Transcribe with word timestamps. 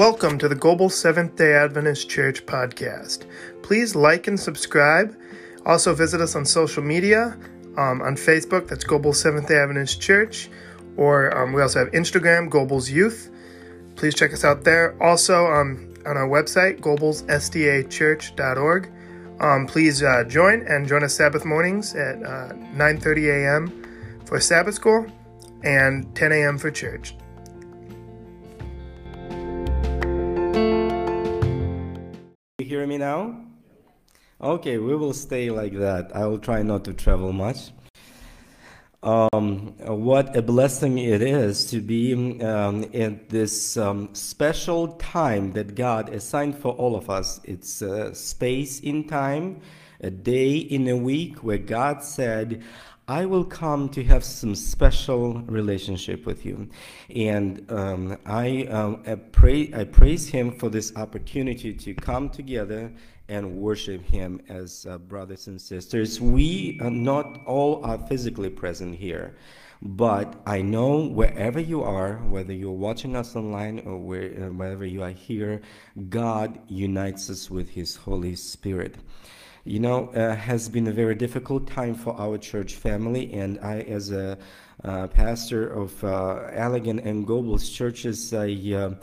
Welcome 0.00 0.38
to 0.38 0.48
the 0.48 0.54
Gobles 0.54 0.96
Seventh 0.96 1.36
day 1.36 1.52
Adventist 1.52 2.08
Church 2.08 2.46
podcast. 2.46 3.26
Please 3.62 3.94
like 3.94 4.28
and 4.28 4.40
subscribe. 4.40 5.14
Also, 5.66 5.94
visit 5.94 6.22
us 6.22 6.34
on 6.34 6.46
social 6.46 6.82
media 6.82 7.36
um, 7.76 8.00
on 8.00 8.16
Facebook, 8.16 8.66
that's 8.66 8.82
Gobles 8.82 9.20
Seventh 9.20 9.48
day 9.48 9.58
Adventist 9.58 10.00
Church, 10.00 10.48
or 10.96 11.36
um, 11.36 11.52
we 11.52 11.60
also 11.60 11.80
have 11.80 11.92
Instagram, 11.92 12.48
Gobles 12.48 12.88
Youth. 12.88 13.30
Please 13.94 14.14
check 14.14 14.32
us 14.32 14.42
out 14.42 14.64
there. 14.64 14.96
Also, 15.02 15.44
um, 15.44 15.92
on 16.06 16.16
our 16.16 16.26
website, 16.26 16.80
globalsdachurch.org. 16.80 18.92
Um, 19.38 19.66
please 19.66 20.02
uh, 20.02 20.24
join 20.24 20.66
and 20.66 20.88
join 20.88 21.04
us 21.04 21.14
Sabbath 21.14 21.44
mornings 21.44 21.94
at 21.94 22.22
uh, 22.22 22.54
9:30 22.74 23.44
a.m. 23.44 23.70
for 24.24 24.40
Sabbath 24.40 24.76
school 24.76 25.06
and 25.62 26.16
10 26.16 26.32
a.m. 26.32 26.56
for 26.56 26.70
church. 26.70 27.14
Me 32.90 32.98
now? 32.98 33.40
Okay, 34.40 34.78
we 34.78 34.96
will 34.96 35.12
stay 35.12 35.48
like 35.48 35.74
that. 35.74 36.10
I 36.12 36.26
will 36.26 36.40
try 36.40 36.62
not 36.62 36.84
to 36.86 36.92
travel 36.92 37.32
much. 37.32 37.70
Um, 39.04 39.74
what 39.78 40.34
a 40.36 40.42
blessing 40.42 40.98
it 40.98 41.22
is 41.22 41.66
to 41.66 41.80
be 41.80 42.42
um, 42.42 42.82
in 42.92 43.20
this 43.28 43.76
um, 43.76 44.12
special 44.12 44.88
time 44.94 45.52
that 45.52 45.76
God 45.76 46.08
assigned 46.08 46.58
for 46.58 46.72
all 46.72 46.96
of 46.96 47.08
us. 47.08 47.40
It's 47.44 47.80
a 47.80 48.12
space 48.12 48.80
in 48.80 49.06
time, 49.06 49.60
a 50.00 50.10
day 50.10 50.56
in 50.56 50.88
a 50.88 50.96
week 50.96 51.44
where 51.44 51.58
God 51.58 52.02
said, 52.02 52.60
I 53.10 53.24
will 53.24 53.44
come 53.44 53.88
to 53.88 54.04
have 54.04 54.22
some 54.22 54.54
special 54.54 55.40
relationship 55.40 56.26
with 56.26 56.46
you. 56.46 56.68
And 57.12 57.68
um, 57.68 58.16
I, 58.24 58.66
um, 58.66 59.02
I, 59.04 59.16
pray, 59.16 59.68
I 59.74 59.82
praise 59.82 60.28
Him 60.28 60.52
for 60.52 60.68
this 60.68 60.94
opportunity 60.94 61.74
to 61.74 61.92
come 61.92 62.28
together 62.28 62.92
and 63.28 63.56
worship 63.56 64.04
Him 64.04 64.40
as 64.48 64.86
uh, 64.88 64.98
brothers 64.98 65.48
and 65.48 65.60
sisters. 65.60 66.20
We 66.20 66.78
uh, 66.80 66.88
not 66.88 67.40
all 67.46 67.84
are 67.84 67.98
physically 67.98 68.48
present 68.48 68.94
here. 68.94 69.34
But 69.82 70.40
I 70.46 70.62
know 70.62 71.08
wherever 71.08 71.58
you 71.58 71.82
are, 71.82 72.18
whether 72.28 72.52
you're 72.52 72.70
watching 72.70 73.16
us 73.16 73.34
online 73.34 73.80
or 73.80 73.98
where, 73.98 74.44
uh, 74.44 74.52
wherever 74.52 74.86
you 74.86 75.02
are 75.02 75.10
here, 75.10 75.62
God 76.10 76.60
unites 76.68 77.28
us 77.28 77.50
with 77.50 77.70
His 77.70 77.96
Holy 77.96 78.36
Spirit 78.36 78.94
you 79.64 79.78
know, 79.78 80.08
uh, 80.08 80.34
has 80.34 80.68
been 80.68 80.86
a 80.86 80.92
very 80.92 81.14
difficult 81.14 81.66
time 81.66 81.94
for 81.94 82.18
our 82.18 82.38
church 82.38 82.74
family. 82.74 83.32
And 83.32 83.58
I, 83.60 83.80
as 83.80 84.10
a 84.10 84.38
uh, 84.84 85.06
pastor 85.08 85.68
of 85.68 86.02
uh, 86.02 86.50
Allegan 86.52 87.04
and 87.04 87.26
Gobles 87.26 87.68
churches, 87.68 88.32
I 88.32 88.48
uh, 88.74 88.94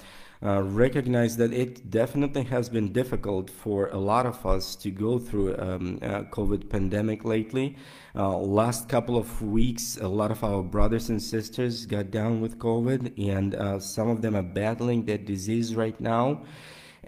uh, 0.44 0.62
recognize 0.64 1.38
that 1.38 1.54
it 1.54 1.90
definitely 1.90 2.44
has 2.44 2.70
been 2.70 2.92
difficult 2.92 3.50
for 3.50 3.88
a 3.90 3.98
lot 3.98 4.26
of 4.26 4.46
us 4.46 4.76
to 4.78 4.92
go 4.92 5.20
through 5.20 5.58
um, 5.58 6.00
uh, 6.02 6.22
COVID 6.32 6.70
pandemic 6.70 7.26
lately. 7.26 7.76
last 8.16 8.90
couple 8.90 9.18
of 9.18 9.42
weeks, 9.42 9.98
a 9.98 10.08
lot 10.08 10.32
of 10.32 10.44
our 10.44 10.64
brothers 10.64 11.10
and 11.10 11.22
sisters 11.22 11.86
got 11.86 12.10
down 12.10 12.42
with 12.42 12.58
COVID, 12.58 13.14
and 13.18 13.82
some 13.82 14.10
of 14.10 14.22
them 14.22 14.36
are 14.36 14.44
battling 14.44 15.06
that 15.06 15.26
disease 15.26 15.76
right 15.76 16.00
now. 16.00 16.42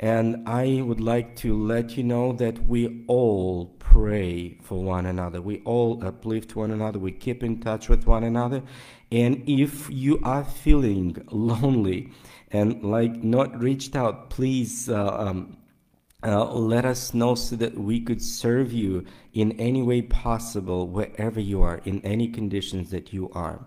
And 0.02 0.48
I 0.48 0.82
would 0.82 1.02
like 1.02 1.36
to 1.38 1.62
let 1.62 1.98
you 1.98 2.04
know 2.04 2.32
that 2.34 2.66
we 2.66 3.04
all 3.08 3.66
pray 3.80 4.58
for 4.62 4.82
one 4.82 5.06
another. 5.06 5.42
We 5.42 5.62
all 5.66 6.02
uplift 6.02 6.56
one 6.56 6.72
another. 6.72 7.00
We 7.00 7.12
keep 7.12 7.44
in 7.44 7.60
touch 7.60 7.90
with 7.90 8.08
one 8.08 8.24
another. 8.24 8.64
And 9.12 9.44
if 9.46 9.90
you 9.90 10.22
are 10.24 10.46
feeling 10.46 11.22
lonely 11.32 12.12
and 12.50 12.82
like 12.82 13.22
not 13.24 13.62
reached 13.62 13.98
out, 13.98 14.30
please 14.30 14.88
uh, 14.90 15.06
um, 15.06 15.58
uh, 16.24 16.46
let 16.54 16.86
us 16.86 17.14
know 17.14 17.36
so 17.36 17.58
that 17.58 17.78
we 17.78 18.00
could 18.00 18.22
serve 18.22 18.72
you 18.72 19.04
in 19.34 19.52
any 19.60 19.82
way 19.82 20.02
possible, 20.02 20.88
wherever 20.88 21.42
you 21.42 21.62
are, 21.62 21.82
in 21.84 22.00
any 22.06 22.30
conditions 22.30 22.90
that 22.92 23.12
you 23.12 23.30
are 23.34 23.66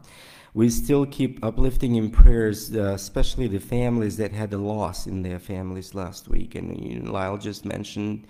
we 0.54 0.68
still 0.68 1.06
keep 1.06 1.42
uplifting 1.42 1.96
in 1.96 2.10
prayers, 2.10 2.74
uh, 2.74 2.92
especially 2.92 3.48
the 3.48 3.58
families 3.58 4.18
that 4.18 4.32
had 4.32 4.52
a 4.52 4.58
loss 4.58 5.06
in 5.06 5.22
their 5.22 5.38
families 5.38 5.94
last 5.94 6.28
week. 6.28 6.54
And 6.54 6.78
you 6.78 7.00
know, 7.00 7.12
Lyle 7.12 7.38
just 7.38 7.64
mentioned 7.64 8.26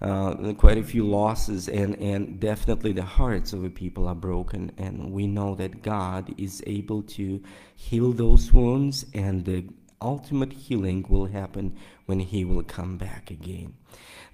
uh, 0.00 0.54
quite 0.54 0.78
a 0.78 0.82
few 0.82 1.06
losses, 1.06 1.68
and, 1.68 1.96
and 1.96 2.40
definitely 2.40 2.92
the 2.92 3.02
hearts 3.02 3.52
of 3.52 3.62
the 3.62 3.70
people 3.70 4.08
are 4.08 4.14
broken. 4.14 4.72
And 4.78 5.12
we 5.12 5.26
know 5.26 5.54
that 5.56 5.82
God 5.82 6.34
is 6.38 6.62
able 6.66 7.02
to 7.02 7.42
heal 7.74 8.12
those 8.12 8.52
wounds, 8.52 9.04
and 9.12 9.44
the 9.44 9.64
ultimate 10.00 10.52
healing 10.52 11.04
will 11.08 11.26
happen 11.26 11.76
when 12.06 12.20
He 12.20 12.44
will 12.44 12.62
come 12.62 12.96
back 12.96 13.30
again. 13.30 13.74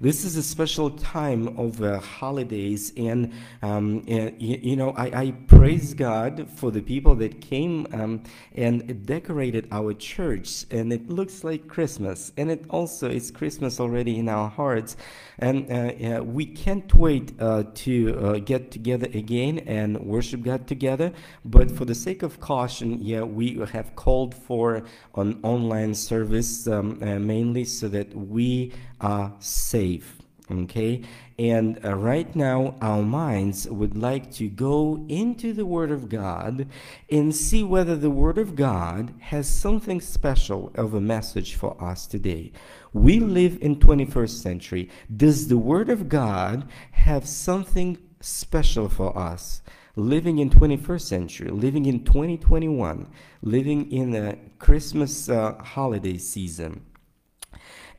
This 0.02 0.24
is 0.24 0.36
a 0.36 0.42
special 0.42 0.90
time 0.90 1.56
of 1.56 1.80
uh, 1.80 2.00
holidays, 2.00 2.92
and, 2.96 3.32
um, 3.62 4.02
you, 4.08 4.58
you, 4.60 4.74
know, 4.74 4.90
I, 4.96 5.04
I, 5.26 5.30
praise 5.46 5.94
God 5.94 6.48
for 6.56 6.72
the 6.72 6.80
people 6.80 7.14
that 7.14 7.40
came 7.40 7.86
um, 7.92 8.24
and 8.56 9.06
decorated 9.06 9.68
our 9.70 9.94
church, 9.94 10.66
and 10.72 10.92
it 10.92 11.08
looks 11.08 11.44
like 11.44 11.68
Christmas, 11.68 12.32
and 12.36 12.50
it 12.50 12.64
also 12.68 13.08
is 13.08 13.30
Christmas 13.30 13.78
already 13.78 14.18
in 14.18 14.28
our 14.28 14.50
hearts, 14.50 14.96
and 15.38 15.70
uh, 15.70 16.24
we 16.24 16.46
can't 16.46 16.92
wait 16.94 17.40
uh, 17.40 17.62
to 17.74 18.18
uh, 18.18 18.38
get 18.38 18.72
together 18.72 19.06
again 19.14 19.60
and 19.60 20.00
worship 20.00 20.42
God 20.42 20.66
together. 20.66 21.12
But 21.44 21.70
for 21.70 21.84
the 21.84 21.94
sake 21.94 22.24
of 22.24 22.40
caution, 22.40 22.98
yeah, 23.00 23.22
we 23.22 23.64
have 23.72 23.94
called 23.94 24.34
for 24.34 24.82
an 25.14 25.38
online 25.44 25.94
service 25.94 26.66
um, 26.66 26.98
uh, 27.00 27.20
mainly 27.20 27.64
so 27.64 27.86
that 27.86 28.12
we 28.16 28.72
are 29.02 29.34
safe. 29.38 30.18
Okay, 30.50 31.02
and 31.38 31.78
uh, 31.84 31.94
right 31.94 32.34
now 32.36 32.74
our 32.82 33.02
minds 33.02 33.66
would 33.68 33.96
like 33.96 34.30
to 34.32 34.48
go 34.48 35.04
into 35.08 35.52
the 35.52 35.64
Word 35.64 35.90
of 35.90 36.08
God 36.08 36.68
and 37.10 37.34
see 37.34 37.62
whether 37.62 37.96
the 37.96 38.10
Word 38.10 38.38
of 38.38 38.54
God 38.54 39.14
has 39.20 39.48
something 39.48 40.00
special 40.00 40.70
of 40.74 40.94
a 40.94 41.00
message 41.00 41.54
for 41.54 41.82
us 41.82 42.06
today. 42.06 42.52
We 42.92 43.20
live 43.20 43.58
in 43.62 43.76
21st 43.76 44.42
century. 44.42 44.90
Does 45.14 45.48
the 45.48 45.58
Word 45.58 45.88
of 45.88 46.08
God 46.08 46.68
have 46.92 47.26
something 47.26 47.98
special 48.20 48.88
for 48.88 49.16
us? 49.16 49.62
living 49.94 50.38
in 50.38 50.48
21st 50.48 51.02
century, 51.02 51.50
living 51.50 51.84
in 51.84 52.02
2021, 52.04 53.06
living 53.42 53.92
in 53.92 54.14
a 54.14 54.36
Christmas 54.58 55.28
uh, 55.28 55.54
holiday 55.62 56.16
season. 56.16 56.82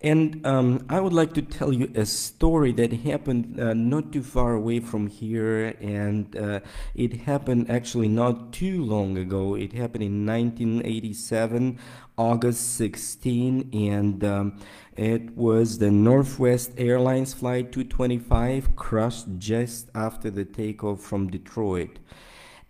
And 0.04 0.46
um, 0.46 0.86
I 0.90 1.00
would 1.00 1.14
like 1.14 1.34
to 1.36 1.42
tell 1.42 1.72
you 1.72 1.90
a 1.96 2.06
story 2.06 2.74
that 2.74 2.92
happened 2.92 3.58
uh, 3.58 3.74
not 3.74 4.12
too 4.12 4.22
far 4.22 4.54
away 4.54 4.82
from 4.82 5.08
here, 5.08 5.78
and 5.80 6.36
uh, 6.36 6.60
it 6.94 7.22
happened 7.22 7.72
actually 7.72 8.10
not 8.10 8.52
too 8.52 8.84
long 8.84 9.18
ago. 9.18 9.56
It 9.56 9.72
happened 9.72 10.04
in 10.04 10.26
1987, 10.26 11.80
August 12.18 12.76
16, 12.76 13.70
and 13.72 14.24
um, 14.26 14.60
it 14.98 15.38
was 15.38 15.78
the 15.78 15.90
Northwest 15.90 16.74
Airlines 16.78 17.34
Flight 17.34 17.72
225 17.72 18.76
crashed 18.76 19.28
just 19.38 19.90
after 19.96 20.30
the 20.30 20.44
takeoff 20.44 21.00
from 21.00 21.30
Detroit. 21.30 22.00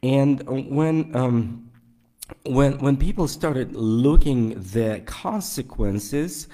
And 0.04 0.44
when 0.70 1.16
um, 1.16 1.72
when 2.46 2.78
when 2.78 2.98
people 2.98 3.28
started 3.28 3.76
looking 3.76 4.62
the 4.62 5.02
consequences 5.06 6.48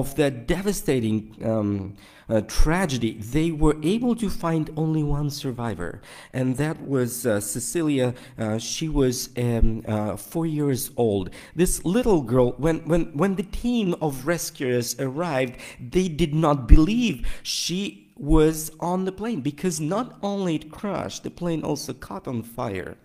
of 0.00 0.16
that 0.16 0.48
devastating 0.48 1.36
um, 1.44 1.94
uh, 2.28 2.40
tragedy, 2.48 3.12
they 3.14 3.50
were 3.50 3.76
able 3.82 4.16
to 4.16 4.28
find 4.28 4.70
only 4.76 5.02
one 5.02 5.30
survivor, 5.30 6.00
and 6.32 6.56
that 6.56 6.80
was 6.86 7.26
uh, 7.26 7.40
Cecilia. 7.40 8.14
Uh, 8.38 8.58
she 8.58 8.88
was 8.88 9.28
um, 9.36 9.82
uh, 9.86 10.16
four 10.16 10.46
years 10.46 10.90
old. 10.96 11.30
This 11.54 11.84
little 11.84 12.22
girl, 12.22 12.52
when, 12.52 12.78
when, 12.88 13.04
when 13.16 13.36
the 13.36 13.42
team 13.42 13.94
of 14.00 14.26
rescuers 14.26 14.98
arrived, 14.98 15.56
they 15.78 16.08
did 16.08 16.34
not 16.34 16.66
believe 16.66 17.26
she 17.42 18.10
was 18.16 18.70
on 18.80 19.04
the 19.04 19.12
plane 19.12 19.40
because 19.40 19.80
not 19.80 20.18
only 20.22 20.56
it 20.56 20.70
crashed, 20.70 21.22
the 21.24 21.30
plane 21.30 21.62
also 21.62 21.92
caught 21.92 22.26
on 22.26 22.42
fire. 22.42 22.96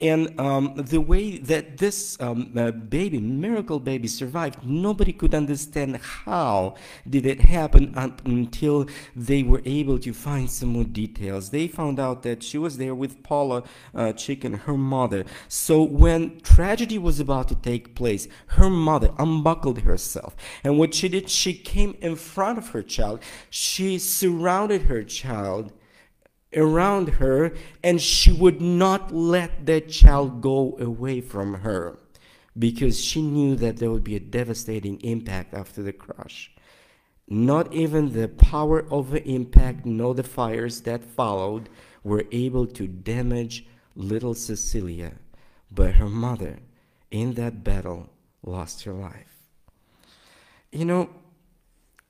And 0.00 0.38
um, 0.40 0.74
the 0.76 1.00
way 1.00 1.38
that 1.38 1.78
this 1.78 2.20
um, 2.20 2.52
uh, 2.56 2.70
baby, 2.72 3.18
miracle 3.18 3.78
baby, 3.78 4.08
survived, 4.08 4.64
nobody 4.64 5.12
could 5.12 5.34
understand 5.34 5.96
how 5.96 6.74
did 7.08 7.26
it 7.26 7.40
happen 7.40 7.92
until 7.96 8.86
they 9.14 9.42
were 9.42 9.62
able 9.64 9.98
to 10.00 10.12
find 10.12 10.50
some 10.50 10.70
more 10.70 10.84
details. 10.84 11.50
They 11.50 11.68
found 11.68 12.00
out 12.00 12.22
that 12.22 12.42
she 12.42 12.58
was 12.58 12.76
there 12.78 12.94
with 12.94 13.22
Paula 13.22 13.62
uh, 13.94 14.12
Cichan, 14.14 14.60
her 14.60 14.76
mother. 14.76 15.24
So 15.48 15.82
when 15.82 16.40
tragedy 16.40 16.98
was 16.98 17.20
about 17.20 17.48
to 17.48 17.54
take 17.54 17.94
place, 17.94 18.26
her 18.48 18.70
mother 18.70 19.12
unbuckled 19.18 19.80
herself. 19.80 20.34
And 20.62 20.78
what 20.78 20.94
she 20.94 21.08
did, 21.08 21.30
she 21.30 21.54
came 21.54 21.96
in 22.00 22.16
front 22.16 22.58
of 22.58 22.70
her 22.70 22.82
child. 22.82 23.20
She 23.48 23.98
surrounded 23.98 24.82
her 24.82 25.04
child 25.04 25.72
around 26.56 27.08
her 27.08 27.52
and 27.82 28.00
she 28.00 28.32
would 28.32 28.60
not 28.60 29.12
let 29.12 29.66
that 29.66 29.88
child 29.88 30.40
go 30.40 30.76
away 30.78 31.20
from 31.20 31.54
her. 31.54 31.98
because 32.58 33.02
she 33.02 33.20
knew 33.20 33.56
that 33.56 33.78
there 33.78 33.90
would 33.90 34.04
be 34.04 34.16
a 34.16 34.20
devastating 34.20 35.00
impact 35.00 35.54
after 35.54 35.82
the 35.82 35.92
crash. 35.92 36.52
Not 37.26 37.72
even 37.72 38.12
the 38.12 38.28
power 38.28 38.86
of 38.92 39.10
the 39.10 39.26
impact, 39.28 39.86
nor 39.86 40.14
the 40.14 40.22
fires 40.22 40.82
that 40.82 41.04
followed, 41.04 41.68
were 42.02 42.24
able 42.30 42.66
to 42.66 42.86
damage 42.86 43.66
little 43.96 44.34
Cecilia, 44.34 45.14
but 45.70 45.94
her 45.94 46.08
mother, 46.08 46.58
in 47.10 47.34
that 47.34 47.64
battle, 47.64 48.10
lost 48.44 48.84
her 48.84 48.92
life. 48.92 49.34
You 50.70 50.84
know, 50.84 51.10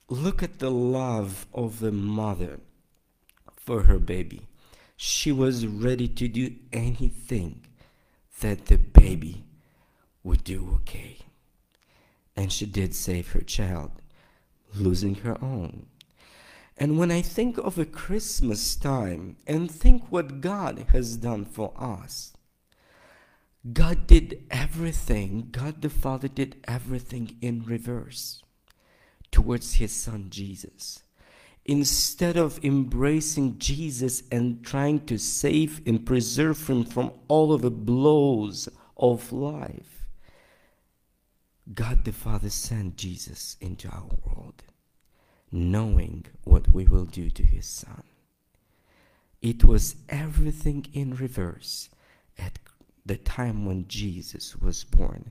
look 0.08 0.42
at 0.42 0.58
the 0.58 0.70
love 0.70 1.46
of 1.54 1.80
the 1.80 1.92
mother 1.92 2.60
for 3.64 3.84
her 3.84 3.98
baby. 3.98 4.48
She 4.96 5.32
was 5.32 5.66
ready 5.66 6.08
to 6.08 6.28
do 6.28 6.54
anything 6.72 7.66
that 8.40 8.66
the 8.66 8.76
baby 8.76 9.44
would 10.22 10.44
do 10.44 10.78
okay. 10.80 11.18
And 12.36 12.52
she 12.52 12.66
did 12.66 12.94
save 12.94 13.32
her 13.32 13.40
child, 13.40 13.92
losing 14.74 15.16
her 15.16 15.42
own. 15.42 15.86
And 16.76 16.98
when 16.98 17.12
I 17.12 17.22
think 17.22 17.56
of 17.58 17.78
a 17.78 17.84
Christmas 17.84 18.74
time 18.74 19.36
and 19.46 19.70
think 19.70 20.10
what 20.10 20.40
God 20.40 20.86
has 20.92 21.16
done 21.16 21.44
for 21.44 21.72
us, 21.78 22.32
God 23.72 24.06
did 24.06 24.44
everything, 24.50 25.48
God 25.50 25.80
the 25.80 25.88
Father 25.88 26.28
did 26.28 26.56
everything 26.66 27.38
in 27.40 27.64
reverse 27.64 28.42
towards 29.30 29.74
his 29.74 29.92
son 29.92 30.26
Jesus. 30.28 31.03
Instead 31.66 32.36
of 32.36 32.62
embracing 32.62 33.58
Jesus 33.58 34.22
and 34.30 34.64
trying 34.64 35.00
to 35.06 35.18
save 35.18 35.80
and 35.86 36.04
preserve 36.04 36.68
him 36.68 36.84
from 36.84 37.10
all 37.26 37.52
of 37.52 37.62
the 37.62 37.70
blows 37.70 38.68
of 38.96 39.32
life, 39.32 40.06
God 41.72 42.04
the 42.04 42.12
Father 42.12 42.50
sent 42.50 42.96
Jesus 42.96 43.56
into 43.60 43.88
our 43.88 44.10
world, 44.26 44.62
knowing 45.50 46.26
what 46.42 46.72
we 46.74 46.86
will 46.86 47.06
do 47.06 47.30
to 47.30 47.42
his 47.42 47.66
Son. 47.66 48.02
It 49.40 49.64
was 49.64 49.96
everything 50.08 50.86
in 50.92 51.14
reverse 51.16 51.88
at 52.38 52.58
the 53.06 53.16
time 53.16 53.66
when 53.66 53.86
Jesus 53.88 54.56
was 54.56 54.84
born. 54.84 55.30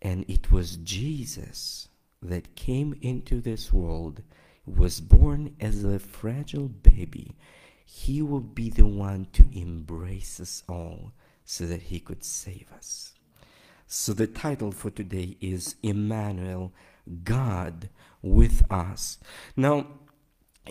And 0.00 0.24
it 0.28 0.50
was 0.50 0.76
Jesus 0.76 1.88
that 2.20 2.54
came 2.54 2.96
into 3.00 3.40
this 3.40 3.72
world, 3.72 4.22
was 4.66 5.00
born 5.00 5.56
as 5.60 5.84
a 5.84 5.98
fragile 5.98 6.68
baby. 6.68 7.36
He 7.84 8.22
will 8.22 8.40
be 8.40 8.70
the 8.70 8.86
one 8.86 9.26
to 9.32 9.44
embrace 9.52 10.40
us 10.40 10.62
all 10.68 11.12
so 11.44 11.66
that 11.66 11.82
he 11.82 12.00
could 12.00 12.24
save 12.24 12.66
us. 12.74 13.12
So 13.86 14.12
the 14.12 14.26
title 14.26 14.72
for 14.72 14.90
today 14.90 15.36
is 15.40 15.76
Emmanuel, 15.82 16.72
God 17.24 17.90
with 18.22 18.64
us. 18.70 19.18
Now, 19.56 19.86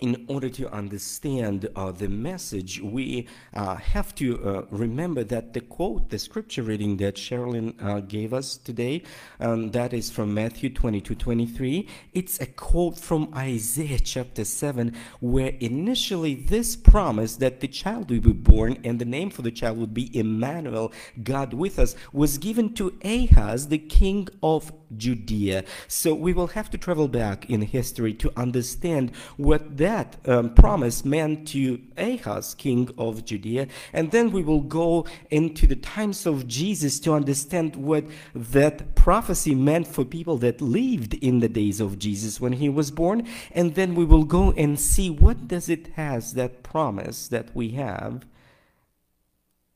in 0.00 0.24
order 0.26 0.48
to 0.48 0.72
understand 0.72 1.68
uh, 1.76 1.92
the 1.92 2.08
message, 2.08 2.80
we 2.80 3.28
uh, 3.52 3.76
have 3.76 4.14
to 4.14 4.42
uh, 4.42 4.62
remember 4.70 5.22
that 5.22 5.52
the 5.52 5.60
quote, 5.60 6.08
the 6.08 6.18
scripture 6.18 6.62
reading 6.62 6.96
that 6.96 7.16
Sherilyn 7.16 7.74
uh, 7.82 8.00
gave 8.00 8.32
us 8.32 8.56
today, 8.56 9.02
um, 9.38 9.70
that 9.72 9.92
is 9.92 10.10
from 10.10 10.32
Matthew 10.32 10.70
22 10.70 11.14
23. 11.14 11.86
It's 12.14 12.40
a 12.40 12.46
quote 12.46 12.98
from 12.98 13.32
Isaiah 13.36 13.98
chapter 13.98 14.44
7, 14.44 14.96
where 15.20 15.52
initially 15.60 16.36
this 16.36 16.74
promise 16.74 17.36
that 17.36 17.60
the 17.60 17.68
child 17.68 18.10
will 18.10 18.20
be 18.20 18.32
born 18.32 18.78
and 18.84 18.98
the 18.98 19.04
name 19.04 19.28
for 19.28 19.42
the 19.42 19.50
child 19.50 19.76
would 19.76 19.92
be 19.92 20.16
Emmanuel, 20.18 20.90
God 21.22 21.52
with 21.52 21.78
us, 21.78 21.94
was 22.14 22.38
given 22.38 22.72
to 22.74 22.98
Ahaz, 23.04 23.68
the 23.68 23.78
king 23.78 24.28
of 24.42 24.72
Judea. 24.96 25.64
So 25.88 26.14
we 26.14 26.32
will 26.32 26.48
have 26.48 26.70
to 26.70 26.78
travel 26.78 27.08
back 27.08 27.48
in 27.48 27.62
history 27.62 28.14
to 28.14 28.32
understand 28.36 29.12
what 29.36 29.76
that 29.82 30.16
um, 30.28 30.54
promise 30.54 31.04
meant 31.04 31.48
to 31.48 31.80
Ahaz, 31.98 32.54
king 32.54 32.88
of 32.96 33.24
Judea. 33.24 33.66
And 33.92 34.12
then 34.12 34.30
we 34.30 34.40
will 34.40 34.60
go 34.60 35.06
into 35.28 35.66
the 35.66 35.74
times 35.74 36.24
of 36.24 36.46
Jesus 36.46 37.00
to 37.00 37.12
understand 37.12 37.74
what 37.74 38.04
that 38.32 38.94
prophecy 38.94 39.56
meant 39.56 39.88
for 39.88 40.04
people 40.04 40.38
that 40.38 40.60
lived 40.60 41.14
in 41.14 41.40
the 41.40 41.48
days 41.48 41.80
of 41.80 41.98
Jesus 41.98 42.40
when 42.40 42.52
he 42.54 42.68
was 42.68 42.92
born. 42.92 43.26
And 43.50 43.74
then 43.74 43.96
we 43.96 44.04
will 44.04 44.22
go 44.22 44.52
and 44.52 44.78
see 44.78 45.10
what 45.10 45.48
does 45.48 45.68
it 45.68 45.88
has, 45.96 46.34
that 46.34 46.62
promise 46.62 47.26
that 47.26 47.52
we 47.52 47.70
have, 47.70 48.24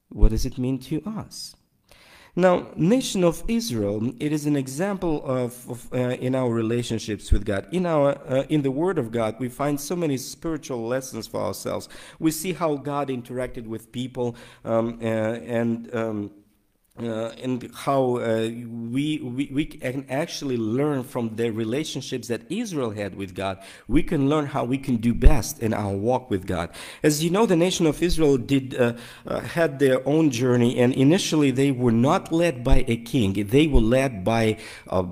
what 0.08 0.30
does 0.30 0.46
it 0.46 0.56
mean 0.56 0.78
to 0.78 1.02
us? 1.04 1.55
Now, 2.38 2.66
nation 2.76 3.24
of 3.24 3.42
Israel, 3.48 4.12
it 4.20 4.30
is 4.30 4.44
an 4.44 4.56
example 4.56 5.24
of, 5.24 5.70
of 5.70 5.88
uh, 5.94 5.96
in 5.96 6.34
our 6.34 6.50
relationships 6.50 7.32
with 7.32 7.46
God. 7.46 7.66
In 7.72 7.86
our 7.86 8.18
uh, 8.28 8.44
in 8.50 8.60
the 8.60 8.70
Word 8.70 8.98
of 8.98 9.10
God, 9.10 9.36
we 9.38 9.48
find 9.48 9.80
so 9.80 9.96
many 9.96 10.18
spiritual 10.18 10.86
lessons 10.86 11.26
for 11.26 11.40
ourselves. 11.40 11.88
We 12.18 12.30
see 12.30 12.52
how 12.52 12.76
God 12.76 13.08
interacted 13.08 13.66
with 13.66 13.90
people 13.90 14.36
um, 14.66 14.98
uh, 15.00 15.06
and. 15.06 15.94
Um, 15.94 16.30
uh, 16.98 17.28
and 17.42 17.70
how 17.74 18.16
uh, 18.16 18.48
we, 18.48 19.18
we, 19.18 19.50
we 19.52 19.64
can 19.66 20.06
actually 20.08 20.56
learn 20.56 21.04
from 21.04 21.36
the 21.36 21.50
relationships 21.50 22.28
that 22.28 22.42
Israel 22.50 22.90
had 22.90 23.16
with 23.16 23.34
God. 23.34 23.62
We 23.86 24.02
can 24.02 24.28
learn 24.28 24.46
how 24.46 24.64
we 24.64 24.78
can 24.78 24.96
do 24.96 25.12
best 25.12 25.58
in 25.60 25.74
our 25.74 25.92
walk 25.92 26.30
with 26.30 26.46
God. 26.46 26.70
As 27.02 27.22
you 27.22 27.30
know, 27.30 27.46
the 27.46 27.56
nation 27.56 27.86
of 27.86 28.02
Israel 28.02 28.38
did 28.38 28.74
uh, 28.74 28.94
uh 29.26 29.40
had 29.40 29.78
their 29.78 30.06
own 30.08 30.30
journey, 30.30 30.78
and 30.78 30.92
initially 30.94 31.50
they 31.50 31.70
were 31.70 31.92
not 31.92 32.32
led 32.32 32.64
by 32.64 32.84
a 32.88 32.96
king. 32.96 33.32
They 33.48 33.66
were 33.66 33.80
led 33.80 34.24
by 34.24 34.58
a 34.88 35.02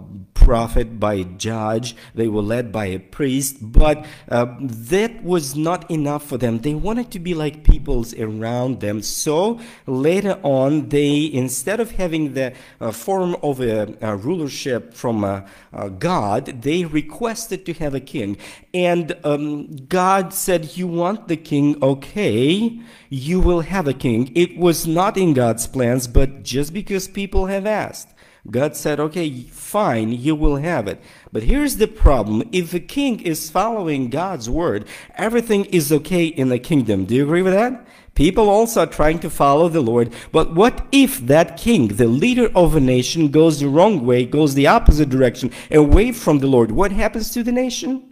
prophet, 0.45 1.01
by 1.01 1.15
a 1.15 1.25
judge. 1.25 1.97
They 2.15 2.29
were 2.29 2.43
led 2.43 2.71
by 2.71 2.87
a 2.87 2.99
priest, 2.99 3.57
but 3.61 4.05
uh, 4.29 4.47
that 4.61 5.25
was 5.25 5.57
not 5.57 5.91
enough 5.91 6.27
for 6.27 6.37
them. 6.37 6.59
They 6.59 6.75
wanted 6.75 7.11
to 7.13 7.19
be 7.19 7.35
like 7.35 7.65
peoples 7.65 8.15
around 8.15 8.81
them. 8.81 9.01
So 9.03 9.59
later 9.87 10.39
on, 10.43 10.91
they 10.91 11.25
instead 11.25 11.81
of 11.81 11.93
having 11.93 12.35
the 12.35 12.53
uh, 12.81 12.93
form 12.93 13.37
of 13.43 13.61
a, 13.61 13.97
a 14.01 14.17
rulership 14.17 14.95
from 14.95 15.25
uh, 15.25 15.41
uh, 15.73 15.89
God, 15.89 16.63
they 16.63 16.85
requested 16.85 17.65
to 17.67 17.73
have 17.75 17.95
a 17.95 18.01
king. 18.01 18.37
And 18.73 19.17
um, 19.25 19.75
God 19.89 20.35
said, 20.35 20.77
You 20.77 20.87
want 20.87 21.29
the 21.29 21.37
king? 21.37 21.83
Okay, 21.83 22.81
you 23.09 23.41
will 23.41 23.63
have 23.63 23.89
a 23.89 23.95
king. 23.95 24.31
It 24.35 24.57
was 24.59 24.87
not 24.87 25.17
in 25.17 25.33
God's 25.33 25.67
plans, 25.67 26.07
but 26.07 26.43
just 26.43 26.73
because 26.73 27.09
people 27.09 27.47
have 27.47 27.67
asked. 27.67 28.14
God 28.51 28.77
said, 28.77 29.01
okay, 29.01 29.31
fine, 29.45 30.13
you 30.13 30.35
will 30.35 30.57
have 30.57 30.87
it. 30.87 31.01
But 31.33 31.45
here's 31.45 31.79
the 31.79 31.87
problem. 31.87 32.43
If 32.53 32.73
the 32.73 32.81
king 32.81 33.21
is 33.21 33.51
following 33.51 34.11
God's 34.11 34.51
word, 34.51 34.87
everything 35.15 35.65
is 35.67 35.91
okay 35.91 36.27
in 36.27 36.51
the 36.51 36.59
kingdom. 36.59 37.07
Do 37.07 37.15
you 37.15 37.25
agree 37.25 37.41
with 37.41 37.55
that? 37.55 37.87
People 38.15 38.51
also 38.51 38.83
are 38.83 38.87
trying 38.87 39.19
to 39.21 39.31
follow 39.31 39.69
the 39.69 39.81
Lord. 39.81 40.13
But 40.31 40.55
what 40.55 40.87
if 40.93 41.21
that 41.27 41.57
king, 41.57 41.89
the 41.89 42.07
leader 42.07 42.51
of 42.55 42.77
a 42.77 42.81
nation, 42.81 43.31
goes 43.31 43.61
the 43.61 43.69
wrong 43.69 44.05
way, 44.05 44.27
goes 44.27 44.55
the 44.55 44.67
opposite 44.67 45.09
direction, 45.09 45.51
away 45.71 46.13
from 46.13 46.39
the 46.39 46.47
Lord? 46.47 46.71
What 46.71 46.93
happens 46.93 47.33
to 47.33 47.43
the 47.43 47.51
nation? 47.51 48.03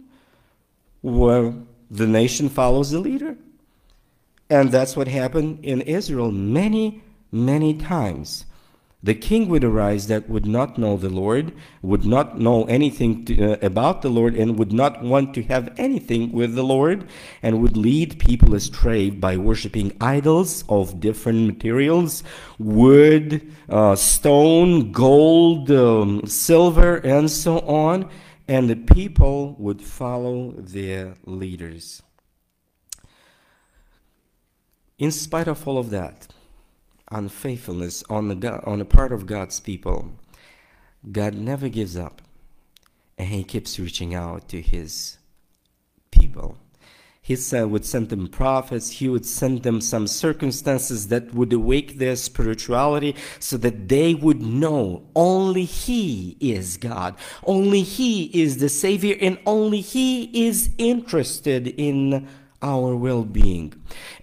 Well, 1.03 1.67
the 1.91 2.07
nation 2.07 2.49
follows 2.49 2.89
the 2.89 2.99
leader. 2.99 3.37
And 4.49 4.71
that's 4.71 4.97
what 4.97 5.07
happened 5.07 5.63
in 5.63 5.81
Israel 5.81 6.31
many, 6.31 7.03
many 7.31 7.75
times 7.75 8.45
the 9.03 9.13
king 9.13 9.49
would 9.49 9.65
arise 9.65 10.07
that 10.07 10.29
would 10.29 10.45
not 10.45 10.77
know 10.77 10.95
the 10.95 11.09
Lord, 11.09 11.51
would 11.81 12.05
not 12.05 12.39
know 12.39 12.63
anything 12.63 13.25
to, 13.25 13.51
uh, 13.51 13.57
about 13.61 14.01
the 14.01 14.09
Lord, 14.09 14.33
and 14.33 14.57
would 14.57 14.71
not 14.71 15.03
want 15.03 15.33
to 15.33 15.43
have 15.43 15.73
anything 15.77 16.31
with 16.31 16.55
the 16.55 16.63
Lord, 16.63 17.03
and 17.41 17.61
would 17.61 17.75
lead 17.75 18.17
people 18.17 18.55
astray 18.55 19.09
by 19.09 19.35
worshiping 19.35 19.91
idols 19.99 20.63
of 20.69 21.01
different 21.01 21.45
materials 21.47 22.23
wood, 22.57 23.41
uh, 23.67 23.95
stone, 23.95 24.93
gold, 24.93 25.69
um, 25.69 26.25
silver, 26.25 26.95
and 26.97 27.29
so 27.29 27.59
on. 27.59 28.09
And 28.47 28.69
the 28.69 28.75
people 28.75 29.55
would 29.59 29.81
follow 29.81 30.51
their 30.57 31.15
leaders. 31.25 32.01
In 34.97 35.11
spite 35.11 35.47
of 35.49 35.67
all 35.67 35.77
of 35.77 35.89
that, 35.89 36.27
unfaithfulness 37.13 38.03
on 38.09 38.27
the 38.27 38.35
God, 38.35 38.63
on 38.65 38.79
the 38.79 38.85
part 38.85 39.11
of 39.11 39.25
God's 39.25 39.59
people, 39.59 40.13
God 41.11 41.35
never 41.35 41.69
gives 41.69 41.95
up, 41.95 42.21
and 43.17 43.29
He 43.29 43.43
keeps 43.43 43.79
reaching 43.79 44.13
out 44.15 44.47
to 44.49 44.61
His 44.61 45.17
people. 46.11 46.57
He 47.25 47.37
said 47.37 47.71
would 47.71 47.85
send 47.85 48.09
them 48.09 48.27
prophets. 48.27 48.89
He 48.89 49.07
would 49.07 49.25
send 49.25 49.63
them 49.63 49.79
some 49.79 50.07
circumstances 50.07 51.07
that 51.07 51.33
would 51.33 51.53
awake 51.53 51.97
their 51.97 52.17
spirituality 52.17 53.15
so 53.39 53.55
that 53.57 53.87
they 53.87 54.13
would 54.13 54.41
know 54.41 55.03
only 55.15 55.63
He 55.63 56.35
is 56.41 56.75
God. 56.75 57.15
Only 57.45 57.81
He 57.81 58.25
is 58.25 58.57
the 58.57 58.67
Savior 58.67 59.15
and 59.21 59.39
only 59.45 59.79
He 59.79 60.47
is 60.47 60.71
interested 60.77 61.67
in 61.67 62.27
our 62.63 62.95
well-being. 62.95 63.73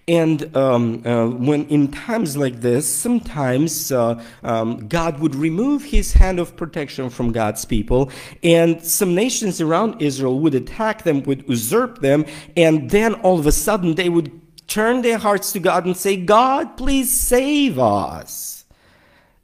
And 0.07 0.55
um, 0.57 1.05
uh, 1.05 1.29
when 1.29 1.67
in 1.67 1.89
times 1.89 2.35
like 2.35 2.59
this, 2.59 2.85
sometimes 2.91 3.91
uh, 3.91 4.21
um, 4.43 4.87
God 4.89 5.19
would 5.19 5.35
remove 5.35 5.83
His 5.83 6.13
hand 6.13 6.39
of 6.39 6.57
protection 6.57 7.09
from 7.09 7.31
God's 7.31 7.63
people, 7.63 8.11
and 8.43 8.83
some 8.83 9.15
nations 9.15 9.61
around 9.61 10.01
Israel 10.01 10.39
would 10.39 10.55
attack 10.55 11.03
them, 11.03 11.23
would 11.23 11.47
usurp 11.47 11.99
them, 11.99 12.25
and 12.57 12.89
then 12.89 13.13
all 13.15 13.39
of 13.39 13.45
a 13.45 13.51
sudden 13.51 13.95
they 13.95 14.09
would 14.09 14.41
turn 14.67 15.01
their 15.01 15.19
hearts 15.19 15.51
to 15.53 15.59
God 15.59 15.85
and 15.85 15.95
say, 15.95 16.17
"God, 16.17 16.75
please 16.75 17.09
save 17.11 17.77
us." 17.77 18.65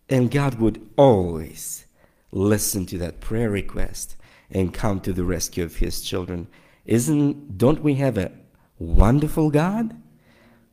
And 0.09 0.31
God 0.31 0.55
would 0.55 0.89
always 0.97 1.85
listen 2.31 2.85
to 2.87 2.97
that 2.97 3.19
prayer 3.19 3.49
request 3.49 4.15
and 4.49 4.73
come 4.73 4.99
to 5.01 5.13
the 5.13 5.23
rescue 5.23 5.63
of 5.63 5.77
His 5.77 6.01
children. 6.01 6.47
Isn't 6.85 7.57
don't 7.57 7.83
we 7.83 7.95
have 7.95 8.17
a 8.17 8.31
wonderful 8.79 9.49
God? 9.49 9.95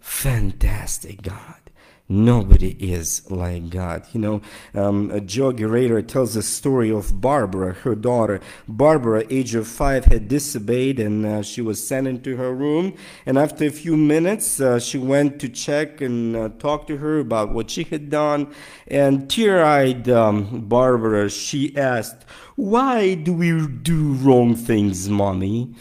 Fantastic 0.00 1.22
God. 1.22 1.64
Nobody 2.06 2.72
is 2.72 3.30
like 3.30 3.70
God. 3.70 4.04
You 4.12 4.20
know, 4.20 4.42
um, 4.74 5.26
Joe 5.26 5.52
Guerrero 5.52 6.02
tells 6.02 6.34
the 6.34 6.42
story 6.42 6.90
of 6.90 7.18
Barbara, 7.22 7.72
her 7.72 7.94
daughter. 7.94 8.42
Barbara, 8.68 9.24
age 9.30 9.54
of 9.54 9.66
five, 9.66 10.04
had 10.04 10.28
disobeyed 10.28 11.00
and 11.00 11.24
uh, 11.24 11.42
she 11.42 11.62
was 11.62 11.86
sent 11.86 12.06
into 12.06 12.36
her 12.36 12.54
room. 12.54 12.92
And 13.24 13.38
after 13.38 13.64
a 13.64 13.70
few 13.70 13.96
minutes, 13.96 14.60
uh, 14.60 14.78
she 14.80 14.98
went 14.98 15.40
to 15.40 15.48
check 15.48 16.02
and 16.02 16.36
uh, 16.36 16.50
talk 16.58 16.86
to 16.88 16.98
her 16.98 17.20
about 17.20 17.54
what 17.54 17.70
she 17.70 17.84
had 17.84 18.10
done. 18.10 18.52
And 18.86 19.30
tear 19.30 19.64
eyed 19.64 20.06
um, 20.10 20.68
Barbara, 20.68 21.30
she 21.30 21.74
asked, 21.74 22.26
Why 22.54 23.14
do 23.14 23.32
we 23.32 23.66
do 23.66 24.12
wrong 24.12 24.56
things, 24.56 25.08
mommy? 25.08 25.74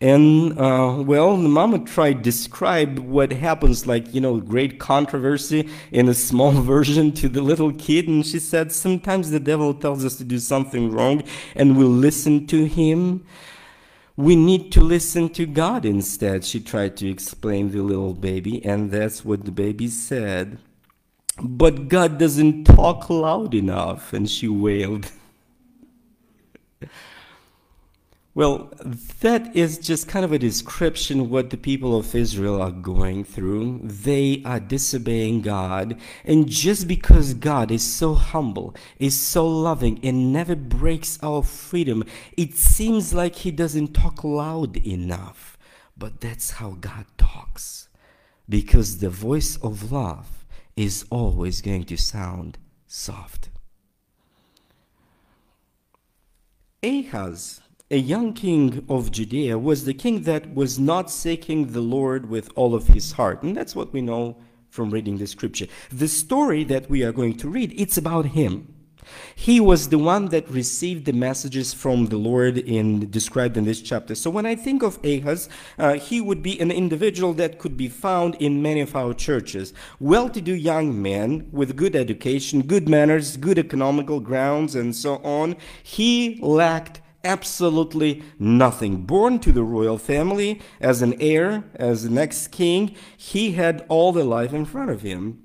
And 0.00 0.58
uh, 0.58 1.02
well, 1.06 1.36
the 1.38 1.48
mama 1.48 1.78
tried 1.78 2.14
to 2.14 2.22
describe 2.22 2.98
what 2.98 3.32
happens, 3.32 3.86
like 3.86 4.14
you 4.14 4.20
know, 4.20 4.40
great 4.40 4.78
controversy 4.78 5.68
in 5.90 6.08
a 6.08 6.14
small 6.14 6.52
version 6.74 7.12
to 7.12 7.28
the 7.28 7.40
little 7.40 7.72
kid, 7.72 8.06
and 8.06 8.24
she 8.24 8.38
said 8.38 8.72
sometimes 8.72 9.30
the 9.30 9.40
devil 9.40 9.72
tells 9.72 10.04
us 10.04 10.16
to 10.16 10.24
do 10.24 10.38
something 10.38 10.90
wrong, 10.90 11.22
and 11.54 11.78
we 11.78 11.84
listen 11.84 12.46
to 12.48 12.66
him. 12.66 13.24
We 14.18 14.34
need 14.34 14.72
to 14.72 14.80
listen 14.80 15.28
to 15.30 15.46
God 15.46 15.84
instead. 15.84 16.44
She 16.44 16.60
tried 16.60 16.96
to 16.98 17.08
explain 17.08 17.70
the 17.70 17.82
little 17.82 18.14
baby, 18.14 18.64
and 18.64 18.90
that's 18.90 19.24
what 19.24 19.44
the 19.44 19.50
baby 19.50 19.88
said. 19.88 20.58
But 21.38 21.88
God 21.88 22.18
doesn't 22.18 22.64
talk 22.64 23.10
loud 23.10 23.54
enough, 23.54 24.12
and 24.12 24.28
she 24.28 24.48
wailed. 24.48 25.10
Well, 28.36 28.70
that 29.20 29.56
is 29.56 29.78
just 29.78 30.08
kind 30.08 30.22
of 30.22 30.30
a 30.30 30.38
description 30.38 31.20
of 31.20 31.30
what 31.30 31.48
the 31.48 31.56
people 31.56 31.96
of 31.96 32.14
Israel 32.14 32.60
are 32.60 32.70
going 32.70 33.24
through. 33.24 33.80
They 33.82 34.42
are 34.44 34.60
disobeying 34.60 35.40
God, 35.40 35.98
and 36.22 36.46
just 36.46 36.86
because 36.86 37.32
God 37.32 37.70
is 37.70 37.82
so 37.82 38.12
humble, 38.12 38.74
is 38.98 39.18
so 39.18 39.48
loving, 39.48 39.98
and 40.02 40.34
never 40.34 40.54
breaks 40.54 41.18
our 41.22 41.42
freedom, 41.42 42.04
it 42.36 42.54
seems 42.56 43.14
like 43.14 43.36
He 43.36 43.50
doesn't 43.50 43.94
talk 43.94 44.22
loud 44.22 44.76
enough. 44.86 45.56
But 45.96 46.20
that's 46.20 46.50
how 46.50 46.72
God 46.78 47.06
talks, 47.16 47.88
because 48.46 48.98
the 48.98 49.08
voice 49.08 49.56
of 49.62 49.90
love 49.90 50.44
is 50.76 51.06
always 51.08 51.62
going 51.62 51.84
to 51.84 51.96
sound 51.96 52.58
soft. 52.86 53.48
Ahaz 56.82 57.62
a 57.90 57.98
young 57.98 58.32
king 58.32 58.84
of 58.88 59.12
Judea 59.12 59.58
was 59.58 59.84
the 59.84 59.94
king 59.94 60.22
that 60.22 60.54
was 60.54 60.78
not 60.78 61.10
seeking 61.10 61.72
the 61.72 61.80
Lord 61.80 62.28
with 62.28 62.50
all 62.56 62.74
of 62.74 62.88
his 62.88 63.12
heart. 63.12 63.42
And 63.42 63.56
that's 63.56 63.76
what 63.76 63.92
we 63.92 64.00
know 64.00 64.36
from 64.70 64.90
reading 64.90 65.18
the 65.18 65.26
scripture. 65.26 65.66
The 65.90 66.08
story 66.08 66.64
that 66.64 66.90
we 66.90 67.04
are 67.04 67.12
going 67.12 67.36
to 67.38 67.48
read, 67.48 67.72
it's 67.76 67.96
about 67.96 68.26
him. 68.26 68.74
He 69.36 69.60
was 69.60 69.90
the 69.90 70.00
one 70.00 70.30
that 70.30 70.50
received 70.50 71.04
the 71.04 71.12
messages 71.12 71.72
from 71.72 72.06
the 72.06 72.16
Lord 72.16 72.58
in 72.58 73.08
described 73.08 73.56
in 73.56 73.64
this 73.64 73.80
chapter. 73.80 74.16
So 74.16 74.30
when 74.30 74.46
I 74.46 74.56
think 74.56 74.82
of 74.82 74.98
Ahaz, 75.04 75.48
uh, 75.78 75.94
he 75.94 76.20
would 76.20 76.42
be 76.42 76.58
an 76.58 76.72
individual 76.72 77.32
that 77.34 77.60
could 77.60 77.76
be 77.76 77.88
found 77.88 78.34
in 78.36 78.62
many 78.62 78.80
of 78.80 78.96
our 78.96 79.14
churches. 79.14 79.72
Well-to-do 80.00 80.52
young 80.52 81.00
man 81.00 81.48
with 81.52 81.76
good 81.76 81.94
education, 81.94 82.62
good 82.62 82.88
manners, 82.88 83.36
good 83.36 83.60
economical 83.60 84.18
grounds, 84.18 84.74
and 84.74 84.92
so 84.92 85.18
on. 85.18 85.54
He 85.84 86.40
lacked 86.42 87.00
absolutely 87.26 88.22
nothing. 88.38 89.02
Born 89.02 89.38
to 89.40 89.52
the 89.52 89.64
royal 89.64 89.98
family 89.98 90.60
as 90.80 91.02
an 91.02 91.14
heir, 91.20 91.64
as 91.74 92.04
the 92.04 92.10
next 92.10 92.48
king, 92.48 92.94
he 93.16 93.52
had 93.52 93.84
all 93.88 94.12
the 94.12 94.24
life 94.24 94.54
in 94.54 94.64
front 94.64 94.90
of 94.90 95.02
him. 95.02 95.42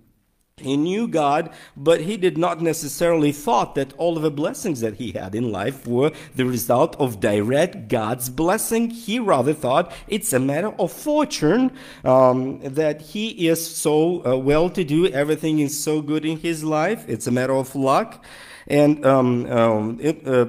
He 0.57 0.77
knew 0.77 1.07
God, 1.07 1.49
but 1.75 2.01
he 2.01 2.17
did 2.17 2.37
not 2.37 2.61
necessarily 2.61 3.31
thought 3.31 3.75
that 3.75 3.93
all 3.93 4.15
of 4.15 4.23
the 4.23 4.31
blessings 4.31 4.79
that 4.81 4.95
he 4.95 5.11
had 5.11 5.33
in 5.35 5.51
life 5.51 5.87
were 5.87 6.11
the 6.35 6.45
result 6.45 6.95
of 6.99 7.19
direct 7.19 7.87
God's 7.87 8.29
blessing. 8.29 8.89
He 8.91 9.19
rather 9.19 9.53
thought 9.53 9.91
it's 10.07 10.33
a 10.33 10.39
matter 10.39 10.73
of 10.79 10.91
fortune 10.91 11.71
um, 12.05 12.59
that 12.59 13.01
he 13.01 13.47
is 13.47 13.75
so 13.75 14.25
uh, 14.25 14.37
well 14.37 14.69
to 14.69 14.83
do, 14.83 15.07
everything 15.07 15.59
is 15.59 15.81
so 15.81 16.01
good 16.01 16.25
in 16.25 16.37
his 16.37 16.63
life. 16.63 17.05
It's 17.07 17.27
a 17.27 17.31
matter 17.31 17.55
of 17.55 17.75
luck. 17.75 18.23
And 18.67 19.05
um, 19.05 19.45
um, 19.47 19.97
it, 19.99 20.25
uh, 20.27 20.45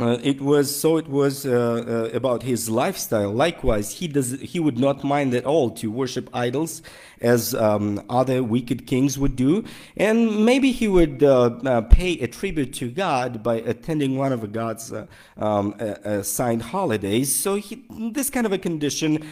uh, 0.00 0.18
it 0.22 0.40
was 0.40 0.74
so 0.74 0.96
it 0.96 1.08
was 1.08 1.44
uh, 1.44 1.50
uh, 1.50 2.16
about 2.16 2.44
his 2.44 2.70
lifestyle. 2.70 3.32
Likewise 3.32 3.90
he 3.98 4.06
does 4.06 4.40
he 4.40 4.60
would 4.60 4.78
not 4.78 5.02
mind 5.02 5.34
at 5.34 5.44
all 5.44 5.70
to 5.70 5.90
worship 5.90 6.30
idols 6.32 6.82
as 7.20 7.52
um, 7.54 8.00
other 8.08 8.44
wicked 8.44 8.86
kings 8.86 9.18
would 9.18 9.34
do. 9.34 9.64
And 9.96 10.44
maybe 10.44 10.70
he 10.70 10.86
would 10.86 11.24
uh, 11.24 11.50
uh, 11.64 11.80
pay 11.80 12.12
a 12.20 12.28
tribute 12.28 12.72
to 12.74 12.90
god 12.90 13.42
by 13.42 13.56
attending 13.56 14.16
one 14.16 14.32
of 14.32 14.52
god's 14.52 14.92
uh, 14.92 15.06
um, 15.36 15.74
assigned 15.80 16.62
holidays. 16.62 17.34
So 17.34 17.56
he, 17.56 17.84
this 17.90 18.30
kind 18.30 18.46
of 18.46 18.52
a 18.52 18.58
condition 18.58 19.26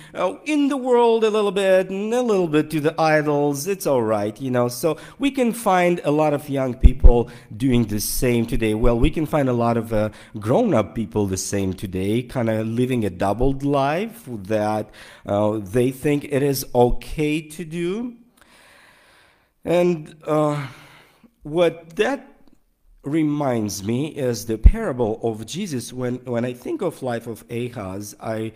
in 0.44 0.68
the 0.68 0.76
world 0.76 1.23
a 1.23 1.30
little 1.30 1.52
bit 1.52 1.90
and 1.90 2.12
a 2.12 2.23
little 2.23 2.49
bit 2.49 2.70
to 2.70 2.80
the 2.80 3.00
idols 3.00 3.68
it's 3.68 3.87
all 3.87 4.02
right 4.02 4.40
you 4.40 4.50
know. 4.50 4.66
So 4.66 4.99
we 5.20 5.30
can 5.30 5.52
find 5.52 6.00
a 6.02 6.11
lot 6.11 6.35
of 6.35 6.49
young 6.49 6.75
people 6.75 7.30
doing 7.56 7.85
the 7.85 8.00
same 8.00 8.46
today. 8.46 8.75
Well 8.75 8.99
we 8.99 9.11
can 9.11 9.26
find 9.26 9.49
a 9.49 9.52
lot 9.52 9.76
of 9.76 10.12
grown 10.40 10.56
grown 10.57 10.73
up 10.73 10.95
people 10.95 11.27
the 11.27 11.37
same 11.37 11.75
today, 11.75 12.23
kind 12.23 12.49
of 12.49 12.67
living 12.67 13.05
a 13.05 13.11
doubled 13.11 13.63
life 13.63 14.23
that 14.27 14.89
uh, 15.27 15.59
they 15.59 15.91
think 15.91 16.25
it 16.25 16.43
is 16.43 16.65
okay 16.75 17.43
to 17.43 17.63
do. 17.63 18.17
And 19.67 20.15
uh, 20.25 20.69
what 21.43 21.97
that 21.97 22.41
reminds 23.03 23.85
me 23.85 24.07
is 24.07 24.47
the 24.47 24.57
parable 24.57 25.21
of 25.23 25.45
Jesus. 25.45 25.93
When, 25.93 26.25
when 26.25 26.47
I 26.47 26.55
think 26.55 26.81
of 26.81 27.03
life 27.03 27.27
of 27.27 27.45
Ahaz, 27.51 28.15
I, 28.19 28.53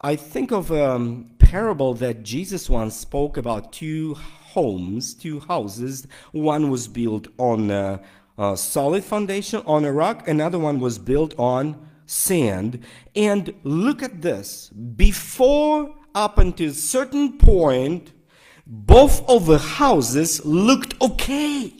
I 0.00 0.16
think 0.16 0.50
of 0.50 0.70
a 0.70 1.24
parable 1.38 1.92
that 1.94 2.22
Jesus 2.22 2.70
once 2.70 2.96
spoke 2.96 3.36
about 3.36 3.70
two 3.70 4.14
homes, 4.14 5.12
two 5.12 5.40
houses. 5.40 6.06
One 6.32 6.70
was 6.70 6.88
built 6.88 7.28
on 7.36 7.70
uh, 7.70 7.98
a 8.36 8.56
solid 8.56 9.04
foundation 9.04 9.62
on 9.66 9.84
a 9.84 9.92
rock, 9.92 10.26
another 10.26 10.58
one 10.58 10.80
was 10.80 10.98
built 10.98 11.34
on 11.38 11.88
sand. 12.06 12.84
And 13.14 13.54
look 13.62 14.02
at 14.02 14.22
this. 14.22 14.70
Before, 14.70 15.94
up 16.14 16.38
until 16.38 16.70
a 16.70 16.74
certain 16.74 17.38
point, 17.38 18.12
both 18.66 19.28
of 19.28 19.46
the 19.46 19.58
houses 19.58 20.44
looked 20.44 21.00
okay. 21.00 21.72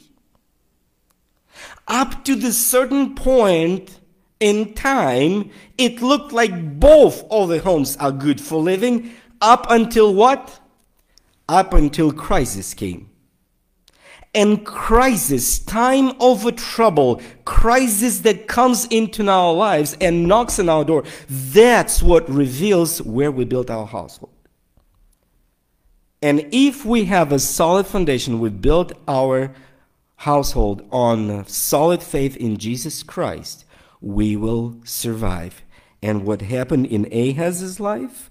Up 1.89 2.25
to 2.25 2.35
the 2.35 2.53
certain 2.53 3.15
point 3.15 4.01
in 4.41 4.75
time, 4.75 5.51
it 5.77 6.03
looked 6.03 6.33
like 6.33 6.79
both 6.79 7.25
of 7.31 7.49
the 7.49 7.61
homes 7.61 7.97
are 7.97 8.13
good 8.13 8.41
for 8.41 8.61
living. 8.61 9.13
Up 9.41 9.67
until 9.71 10.15
what? 10.15 10.61
Up 11.49 11.75
until 11.75 12.13
crisis 12.13 12.75
came 12.75 13.11
and 14.35 14.65
crisis, 14.65 15.59
time 15.59 16.13
of 16.21 16.55
trouble, 16.57 17.21
crisis 17.45 18.21
that 18.21 18.49
comes 18.49 18.87
into 18.87 19.29
our 19.29 19.53
lives 19.53 19.97
and 20.01 20.27
knocks 20.27 20.59
on 20.59 20.69
our 20.69 20.85
door, 20.85 21.05
that's 21.29 22.03
what 22.03 22.29
reveals 22.29 23.01
where 23.03 23.31
we 23.31 23.45
built 23.45 23.71
our 23.71 23.87
household. 23.87 24.33
And 26.21 26.49
if 26.53 26.85
we 26.85 27.05
have 27.05 27.33
a 27.33 27.39
solid 27.39 27.87
foundation, 27.87 28.41
we 28.41 28.49
built 28.49 28.93
our 29.07 29.55
household 30.17 30.87
on 30.91 31.47
solid 31.47 32.03
faith 32.03 32.37
in 32.37 32.57
Jesus 32.57 33.03
Christ, 33.03 33.65
we 34.01 34.37
will 34.37 34.77
survive. 34.85 35.63
And 36.03 36.25
what 36.25 36.43
happened 36.43 36.87
in 36.87 37.07
Ahaz's 37.13 37.79
life? 37.79 38.31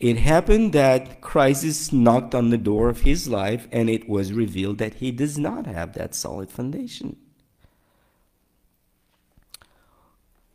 It 0.00 0.16
happened 0.16 0.72
that 0.72 1.20
crisis 1.20 1.92
knocked 1.92 2.34
on 2.34 2.48
the 2.48 2.56
door 2.56 2.88
of 2.88 3.02
his 3.02 3.28
life, 3.28 3.68
and 3.70 3.90
it 3.90 4.08
was 4.08 4.32
revealed 4.32 4.78
that 4.78 4.94
he 4.94 5.10
does 5.12 5.36
not 5.36 5.66
have 5.66 5.92
that 5.92 6.14
solid 6.14 6.50
foundation. 6.50 7.16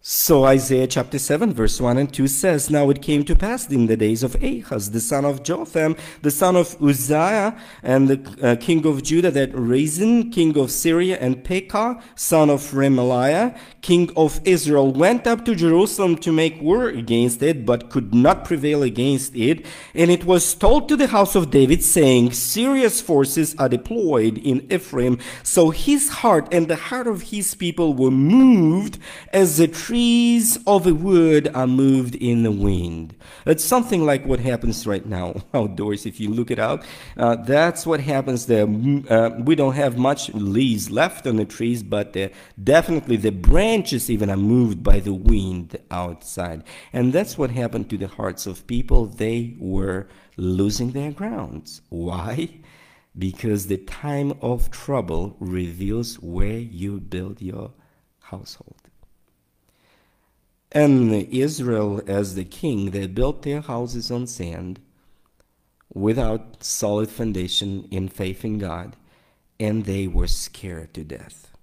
So 0.08 0.46
Isaiah 0.46 0.86
chapter 0.86 1.18
7 1.18 1.52
verse 1.52 1.82
1 1.82 1.98
and 1.98 2.14
2 2.14 2.28
says, 2.28 2.70
Now 2.70 2.92
it 2.92 3.02
came 3.02 3.26
to 3.26 3.36
pass 3.36 3.68
in 3.72 3.88
the 3.88 3.98
days 3.98 4.22
of 4.22 4.36
Ahaz, 4.36 4.92
the 4.92 5.00
son 5.00 5.26
of 5.26 5.42
Jotham, 5.42 5.96
the 6.22 6.30
son 6.30 6.56
of 6.56 6.80
Uzziah, 6.80 7.58
and 7.82 8.08
the 8.08 8.48
uh, 8.48 8.56
king 8.58 8.86
of 8.86 9.02
Judah, 9.02 9.32
that 9.32 9.50
Rezin, 9.56 10.30
king 10.30 10.56
of 10.60 10.70
Syria, 10.70 11.18
and 11.20 11.44
Pekah, 11.44 12.00
son 12.14 12.52
of 12.52 12.62
Remaliah, 12.70 13.58
king 13.82 14.12
of 14.16 14.40
Israel, 14.46 14.94
went 14.94 15.26
up 15.26 15.44
to 15.46 15.56
Jerusalem 15.56 16.18
to 16.18 16.32
make 16.32 16.62
war 16.62 16.88
against 16.88 17.42
it, 17.42 17.66
but 17.66 17.90
could 17.90 18.14
not 18.14 18.46
prevail 18.46 18.84
against 18.84 19.36
it. 19.36 19.66
And 19.96 20.12
it 20.12 20.24
was 20.24 20.54
told 20.54 20.88
to 20.90 20.96
the 20.96 21.08
house 21.08 21.34
of 21.34 21.50
David, 21.50 21.82
saying, 21.82 22.34
Syria's 22.34 23.02
forces 23.02 23.56
are 23.58 23.70
deployed 23.70 24.38
in 24.38 24.72
Ephraim. 24.72 25.18
So 25.42 25.72
his 25.72 26.10
heart 26.22 26.48
and 26.52 26.68
the 26.68 26.76
heart 26.76 27.08
of 27.08 27.24
his 27.34 27.56
people 27.56 27.96
were 27.96 28.12
moved 28.12 29.00
as 29.34 29.58
the 29.58 29.68
tree 29.68 29.95
trees 29.96 30.60
of 30.68 30.86
a 30.86 30.94
wood 30.94 31.50
are 31.56 31.68
moved 31.68 32.16
in 32.16 32.44
the 32.44 32.52
wind. 32.52 33.16
It's 33.46 33.64
something 33.64 34.06
like 34.06 34.26
what 34.26 34.42
happens 34.42 34.86
right 34.86 35.06
now 35.06 35.36
outdoors. 35.54 36.06
If 36.06 36.20
you 36.20 36.32
look 36.32 36.52
it 36.52 36.60
out, 36.60 36.84
uh, 37.16 37.38
that's 37.38 37.88
what 37.88 38.02
happens 38.02 38.46
there. 38.46 38.68
Uh, 39.10 39.30
we 39.40 39.56
don't 39.56 39.76
have 39.76 39.98
much 39.98 40.34
leaves 40.34 40.92
left 40.92 41.26
on 41.26 41.38
the 41.38 41.46
trees, 41.46 41.82
but 41.82 42.14
definitely 42.62 43.16
the 43.16 43.32
branches 43.32 44.12
even 44.12 44.30
are 44.30 44.36
moved 44.36 44.84
by 44.84 45.00
the 45.00 45.14
wind 45.14 45.78
outside. 45.90 46.66
And 46.92 47.14
that's 47.14 47.38
what 47.38 47.52
happened 47.52 47.90
to 47.92 47.98
the 47.98 48.10
hearts 48.10 48.46
of 48.46 48.68
people. 48.68 49.06
They 49.06 49.56
were 49.58 50.10
losing 50.36 50.92
their 50.92 51.14
grounds. 51.14 51.82
Why? 51.88 52.50
Because 53.18 53.68
the 53.68 53.78
time 53.78 54.34
of 54.42 54.72
trouble 54.72 55.38
reveals 55.40 56.20
where 56.20 56.60
you 56.60 57.00
build 57.00 57.42
your 57.42 57.72
household. 58.20 58.85
And 60.76 61.14
Israel, 61.14 62.02
as 62.06 62.36
the 62.36 62.44
king, 62.44 62.92
they 62.92 63.08
built 63.08 63.44
their 63.44 63.62
houses 63.62 64.12
on 64.12 64.28
sand 64.28 64.82
without 65.94 66.62
solid 66.66 67.10
foundation 67.10 67.88
in 67.92 68.10
faith 68.10 68.44
in 68.44 68.58
God, 68.58 68.98
and 69.58 69.86
they 69.86 70.06
were 70.06 70.28
scared 70.28 70.94
to 70.96 71.06
death. 71.06 71.56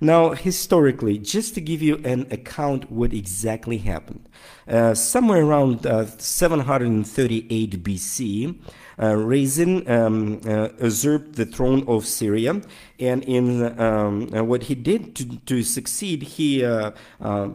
Now, 0.00 0.30
historically, 0.30 1.18
just 1.18 1.54
to 1.54 1.60
give 1.60 1.82
you 1.82 1.96
an 2.04 2.26
account 2.30 2.90
what 2.90 3.12
exactly 3.12 3.78
happened, 3.78 4.30
uh, 4.68 4.94
somewhere 4.94 5.44
around 5.44 5.86
uh, 5.86 6.06
738 6.06 7.82
BC, 7.82 8.58
uh, 9.02 9.16
Rezin 9.16 9.88
um, 9.90 10.40
uh, 10.46 10.68
usurped 10.80 11.34
the 11.34 11.44
throne 11.44 11.84
of 11.88 12.06
Syria, 12.06 12.62
and 13.00 13.24
in 13.24 13.78
um, 13.80 14.32
uh, 14.32 14.44
what 14.44 14.64
he 14.64 14.74
did 14.74 15.16
to, 15.16 15.36
to 15.46 15.62
succeed, 15.62 16.22
he 16.22 16.60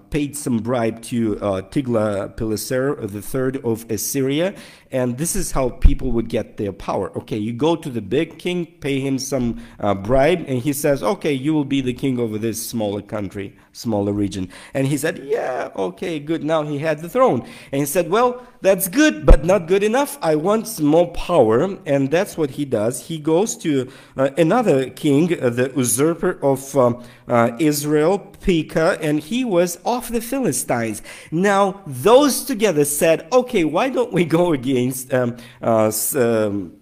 paid 0.10 0.36
some 0.36 0.60
bribe 0.60 1.02
to 1.04 1.36
Tiglath-Pileser 1.36 3.00
III 3.02 3.62
of 3.64 3.90
Assyria, 3.90 4.54
and 4.92 5.18
this 5.18 5.36
is 5.36 5.52
how 5.52 5.70
people 5.70 6.12
would 6.12 6.28
get 6.28 6.58
their 6.58 6.74
power. 6.74 7.16
Okay, 7.18 7.38
you 7.38 7.54
go 7.54 7.76
to 7.76 7.90
the 7.90 8.02
big 8.02 8.38
king, 8.38 8.66
pay 8.66 9.00
him 9.00 9.18
some 9.18 9.62
bribe, 10.04 10.44
and 10.48 10.60
he 10.60 10.74
says, 10.74 11.02
okay, 11.02 11.32
you 11.34 11.54
will 11.54 11.66
be 11.66 11.80
the 11.80 11.94
king 11.94 12.20
over 12.20 12.38
this 12.38 12.68
smaller 12.68 13.02
country, 13.02 13.56
smaller 13.72 14.12
region. 14.12 14.50
And 14.74 14.88
he 14.88 14.98
said, 14.98 15.20
yeah, 15.20 15.70
okay, 15.76 16.20
good. 16.20 16.44
Now 16.44 16.64
he 16.64 16.80
had 16.80 17.00
the 17.00 17.10
throne. 17.10 17.42
And 17.72 17.82
he 17.82 17.86
said, 17.86 18.10
well, 18.10 18.46
that's 18.62 18.88
good, 18.88 19.26
but 19.26 19.46
not 19.46 19.68
good 19.68 19.84
enough. 19.84 20.18
I 20.22 20.36
want 20.36 20.68
some 20.68 20.86
more 20.86 21.12
power. 21.12 21.78
And 21.86 22.12
that's 22.12 22.38
what 22.38 22.52
he 22.52 22.66
does. 22.66 23.08
He 23.08 23.18
goes 23.18 23.56
to 23.58 23.90
uh, 24.18 24.30
another 24.38 24.90
king, 24.90 25.42
uh, 25.42 25.50
the 25.50 25.72
usurper 25.76 26.40
of 26.42 26.76
um, 26.76 27.04
uh, 27.28 27.52
Israel, 27.60 28.20
Pekah, 28.42 28.98
and 29.02 29.20
he 29.20 29.46
was 29.46 29.78
of 29.86 30.12
the 30.12 30.22
Philistines. 30.22 31.02
Now, 31.32 31.82
those 31.86 32.44
together 32.44 32.86
said, 32.86 33.28
okay, 33.32 33.64
why 33.64 33.90
don't 33.90 34.12
we 34.14 34.26
go 34.26 34.54
against 34.54 35.14
um, 35.14 35.38
uh, 35.62 35.92
um, 36.16 36.74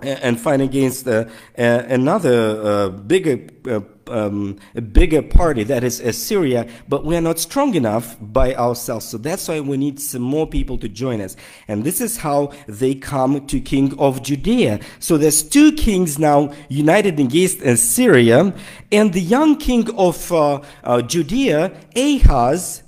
and 0.00 0.40
fight 0.40 0.60
against 0.60 1.06
uh, 1.08 1.26
another 1.56 2.60
uh, 2.62 2.88
bigger 2.88 3.46
uh, 3.70 3.80
um, 4.08 4.58
a 4.74 4.80
bigger 4.80 5.22
party 5.22 5.64
that 5.64 5.84
is 5.84 6.00
Assyria, 6.00 6.66
but 6.88 7.04
we 7.04 7.16
are 7.16 7.20
not 7.20 7.38
strong 7.38 7.74
enough 7.74 8.16
by 8.20 8.54
ourselves. 8.54 9.06
So 9.06 9.18
that's 9.18 9.48
why 9.48 9.60
we 9.60 9.76
need 9.76 10.00
some 10.00 10.22
more 10.22 10.46
people 10.46 10.78
to 10.78 10.88
join 10.88 11.20
us. 11.20 11.36
And 11.68 11.84
this 11.84 12.00
is 12.00 12.18
how 12.18 12.52
they 12.66 12.94
come 12.94 13.46
to 13.46 13.60
King 13.60 13.98
of 13.98 14.22
Judea. 14.22 14.80
So 14.98 15.16
there's 15.16 15.42
two 15.42 15.72
kings 15.72 16.18
now 16.18 16.52
united 16.68 17.18
against 17.20 17.60
Assyria, 17.62 18.54
and 18.92 19.12
the 19.12 19.20
young 19.20 19.56
king 19.56 19.94
of 19.96 20.32
uh, 20.32 20.60
uh, 20.82 21.02
Judea, 21.02 21.72
Ahaz, 21.96 22.82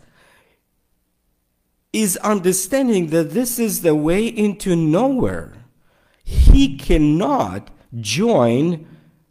is 1.93 2.17
understanding 2.19 3.09
that 3.09 3.31
this 3.31 3.59
is 3.59 3.83
the 3.83 3.95
way 3.95 4.27
into 4.27 4.77
nowhere 4.77 5.55
he 6.27 6.77
cannot 6.77 7.71
join 8.01 8.87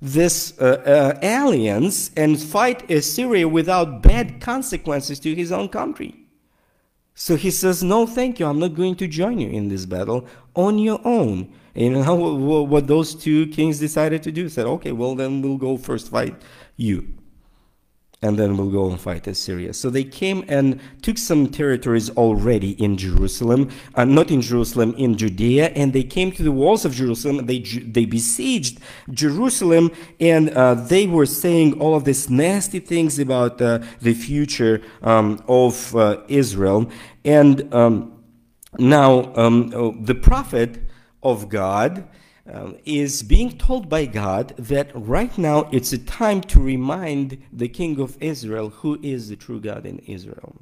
this 0.06 0.58
uh, 0.60 0.82
uh, 0.86 1.20
alliance 1.22 2.12
and 2.16 2.40
fight 2.40 2.90
Assyria 2.90 3.48
without 3.48 4.04
bad 4.04 4.40
consequences 4.40 5.20
to 5.20 5.34
his 5.34 5.52
own 5.52 5.70
country. 5.70 6.16
So 7.16 7.36
he 7.36 7.50
says, 7.50 7.84
No, 7.84 8.06
thank 8.06 8.40
you. 8.40 8.46
I'm 8.46 8.60
not 8.60 8.76
going 8.76 8.96
to 8.98 9.08
join 9.08 9.40
you 9.40 9.50
in 9.50 9.70
this 9.70 9.86
battle 9.86 10.28
on 10.54 10.78
your 10.78 11.00
own. 11.04 11.52
And 11.74 11.84
you 11.84 11.90
know 11.92 12.16
what 12.64 12.88
those 12.88 13.16
two 13.16 13.48
kings 13.48 13.80
decided 13.80 14.22
to 14.24 14.32
do? 14.32 14.48
Said, 14.50 14.66
Okay, 14.66 14.92
well, 14.92 15.16
then 15.16 15.42
we'll 15.42 15.58
go 15.58 15.78
first 15.78 16.10
fight 16.10 16.36
you 16.78 17.14
and 18.26 18.40
then 18.40 18.58
we'll 18.58 18.72
go 18.72 18.90
and 18.90 19.00
fight 19.00 19.28
Assyria. 19.28 19.72
So 19.74 19.92
they 19.92 20.04
came 20.04 20.44
and 20.48 20.80
took 21.04 21.18
some 21.18 21.48
territories 21.48 22.10
already 22.12 22.72
in 22.84 22.98
Jerusalem, 22.98 23.70
uh, 23.94 24.04
not 24.06 24.32
in 24.32 24.42
Jerusalem, 24.42 24.96
in 24.98 25.16
Judea, 25.16 25.68
and 25.76 25.94
they 25.94 26.04
came 26.04 26.32
to 26.32 26.44
the 26.44 26.52
walls 26.52 26.86
of 26.86 26.94
Jerusalem. 26.94 27.46
They 27.46 27.60
they 27.60 28.06
besieged 28.06 28.80
Jerusalem, 29.12 29.92
and 30.20 30.50
uh, 30.50 30.74
they 30.74 31.06
were 31.06 31.28
saying 31.28 31.80
all 31.80 31.96
of 31.96 32.04
these 32.04 32.28
nasty 32.30 32.80
things 32.80 33.20
about 33.20 33.62
uh, 33.62 33.80
the 34.02 34.16
future 34.16 34.82
um, 35.04 35.44
of 35.48 35.96
uh, 35.96 36.24
Israel. 36.28 36.90
And 37.24 37.72
um, 37.74 38.24
now 38.80 39.34
um, 39.36 39.72
oh, 39.76 39.96
the 40.02 40.16
prophet 40.16 40.80
of 41.22 41.48
God 41.50 42.08
um, 42.52 42.78
is 42.86 43.24
being 43.24 43.58
told 43.58 43.90
by 43.90 44.06
God 44.06 44.54
that 44.58 44.92
right 44.94 45.36
now 45.38 45.68
it's 45.72 45.94
a 45.94 45.98
time 45.98 46.42
to 46.42 46.60
remind 46.60 47.42
the 47.52 47.68
king 47.68 48.00
of 48.00 48.18
Israel 48.22 48.70
who 48.70 49.00
is 49.02 49.30
the 49.30 49.36
true 49.36 49.60
God 49.60 49.86
in 49.86 50.00
Israel. 50.00 50.56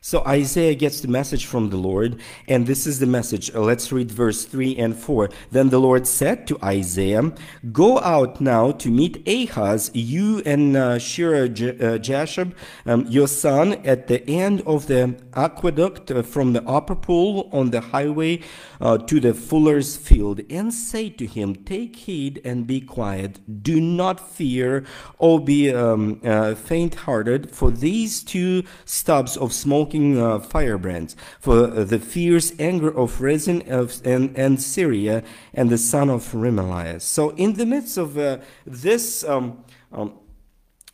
So 0.00 0.22
Isaiah 0.24 0.74
gets 0.74 1.00
the 1.00 1.08
message 1.08 1.46
from 1.46 1.70
the 1.70 1.76
Lord, 1.76 2.20
and 2.46 2.66
this 2.66 2.86
is 2.86 3.00
the 3.00 3.06
message. 3.06 3.50
Uh, 3.52 3.60
let's 3.60 3.90
read 3.90 4.10
verse 4.10 4.44
3 4.44 4.76
and 4.76 4.96
4. 4.96 5.28
Then 5.50 5.70
the 5.70 5.80
Lord 5.80 6.06
said 6.06 6.46
to 6.46 6.58
Isaiah, 6.62 7.32
Go 7.72 7.98
out 7.98 8.40
now 8.40 8.70
to 8.72 8.90
meet 8.90 9.26
Ahaz, 9.26 9.90
you 9.94 10.40
and 10.46 10.76
uh, 10.76 10.98
Shear-Jashub, 10.98 12.52
um, 12.86 13.06
your 13.06 13.26
son, 13.26 13.72
at 13.84 14.06
the 14.06 14.26
end 14.28 14.62
of 14.66 14.86
the 14.86 15.16
aqueduct 15.34 16.10
uh, 16.10 16.22
from 16.22 16.52
the 16.52 16.62
upper 16.62 16.94
pool 16.94 17.48
on 17.52 17.70
the 17.70 17.80
highway 17.80 18.40
uh, 18.80 18.98
to 18.98 19.18
the 19.18 19.34
fuller's 19.34 19.96
field, 19.96 20.40
and 20.48 20.72
say 20.72 21.10
to 21.10 21.26
him, 21.26 21.56
Take 21.56 21.96
heed 21.96 22.40
and 22.44 22.66
be 22.66 22.80
quiet. 22.80 23.62
Do 23.64 23.80
not 23.80 24.20
fear 24.20 24.84
or 25.18 25.40
be 25.40 25.74
um, 25.74 26.20
uh, 26.24 26.54
faint-hearted, 26.54 27.50
for 27.50 27.72
these 27.72 28.22
two 28.22 28.62
stubs 28.84 29.36
of 29.36 29.52
smoke 29.52 29.88
uh, 29.98 30.38
firebrands, 30.38 31.16
for 31.40 31.66
the 31.66 31.98
fierce 31.98 32.52
anger 32.58 32.90
of 32.96 33.20
Rezin 33.20 33.62
of, 33.70 34.00
and, 34.04 34.36
and 34.36 34.60
Syria 34.60 35.22
and 35.54 35.70
the 35.70 35.78
son 35.78 36.10
of 36.10 36.32
Remaliah. 36.32 37.00
So 37.00 37.30
in 37.30 37.54
the 37.54 37.66
midst 37.66 37.98
of 37.98 38.16
uh, 38.18 38.38
this, 38.66 39.24
um, 39.24 39.64
um, 39.92 40.12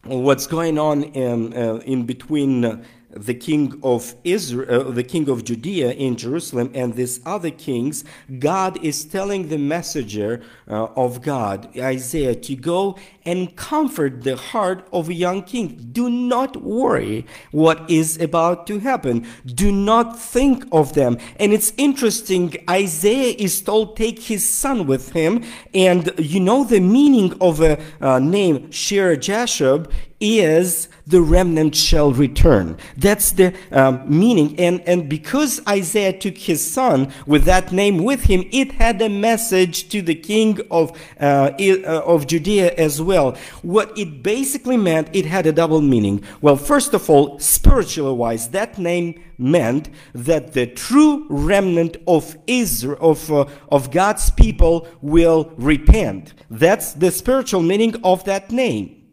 what's 0.04 0.46
going 0.46 0.78
on 0.78 1.04
in, 1.04 1.54
uh, 1.54 1.76
in 1.84 2.06
between 2.06 2.64
uh, 2.64 2.84
the 3.16 3.34
king 3.34 3.80
of 3.82 4.14
Israel, 4.24 4.88
uh, 4.88 4.90
the 4.90 5.02
king 5.02 5.28
of 5.28 5.44
Judea 5.44 5.92
in 5.92 6.16
Jerusalem, 6.16 6.70
and 6.74 6.94
these 6.94 7.20
other 7.24 7.50
kings, 7.50 8.04
God 8.38 8.82
is 8.84 9.04
telling 9.04 9.48
the 9.48 9.58
messenger 9.58 10.42
uh, 10.68 10.86
of 10.96 11.22
God, 11.22 11.68
Isaiah, 11.76 12.34
to 12.34 12.56
go 12.56 12.96
and 13.24 13.54
comfort 13.56 14.22
the 14.22 14.36
heart 14.36 14.86
of 14.92 15.08
a 15.08 15.14
young 15.14 15.42
king. 15.42 15.88
Do 15.92 16.10
not 16.10 16.62
worry 16.62 17.26
what 17.52 17.88
is 17.88 18.20
about 18.20 18.66
to 18.66 18.80
happen. 18.80 19.26
Do 19.46 19.72
not 19.72 20.18
think 20.18 20.66
of 20.72 20.94
them. 20.94 21.18
And 21.38 21.52
it's 21.52 21.72
interesting, 21.76 22.54
Isaiah 22.68 23.34
is 23.38 23.62
told 23.62 23.96
take 23.96 24.18
his 24.20 24.48
son 24.48 24.86
with 24.86 25.12
him, 25.12 25.44
and 25.72 26.12
you 26.18 26.40
know 26.40 26.64
the 26.64 26.80
meaning 26.80 27.36
of 27.40 27.60
a 27.60 27.80
uh, 28.00 28.18
name, 28.18 28.70
Shear-Jashub 28.70 29.90
is 30.24 30.88
the 31.06 31.20
remnant 31.20 31.74
shall 31.74 32.12
return. 32.12 32.76
That's 32.96 33.32
the 33.32 33.54
um, 33.70 34.02
meaning. 34.06 34.58
And, 34.58 34.80
and 34.88 35.08
because 35.08 35.60
Isaiah 35.68 36.18
took 36.18 36.36
his 36.36 36.60
son 36.72 37.12
with 37.26 37.44
that 37.44 37.72
name 37.72 38.04
with 38.04 38.24
him, 38.24 38.44
it 38.50 38.72
had 38.72 39.00
a 39.02 39.08
message 39.08 39.88
to 39.90 40.00
the 40.00 40.14
king 40.14 40.60
of, 40.70 40.92
uh, 41.20 41.50
uh 41.60 42.02
of 42.06 42.26
Judea 42.26 42.74
as 42.74 43.02
well. 43.02 43.36
What 43.62 43.96
it 43.98 44.22
basically 44.22 44.76
meant, 44.76 45.08
it 45.12 45.26
had 45.26 45.46
a 45.46 45.52
double 45.52 45.82
meaning. 45.82 46.24
Well, 46.40 46.56
first 46.56 46.94
of 46.94 47.10
all, 47.10 47.38
spiritually 47.38 48.14
wise, 48.14 48.48
that 48.50 48.78
name 48.78 49.22
meant 49.36 49.90
that 50.14 50.52
the 50.52 50.66
true 50.66 51.26
remnant 51.28 51.96
of 52.06 52.36
Israel, 52.46 52.98
of, 53.00 53.30
uh, 53.30 53.46
of 53.70 53.90
God's 53.90 54.30
people 54.30 54.88
will 55.02 55.52
repent. 55.56 56.34
That's 56.50 56.92
the 56.92 57.10
spiritual 57.10 57.62
meaning 57.62 57.96
of 58.04 58.24
that 58.24 58.50
name. 58.50 59.03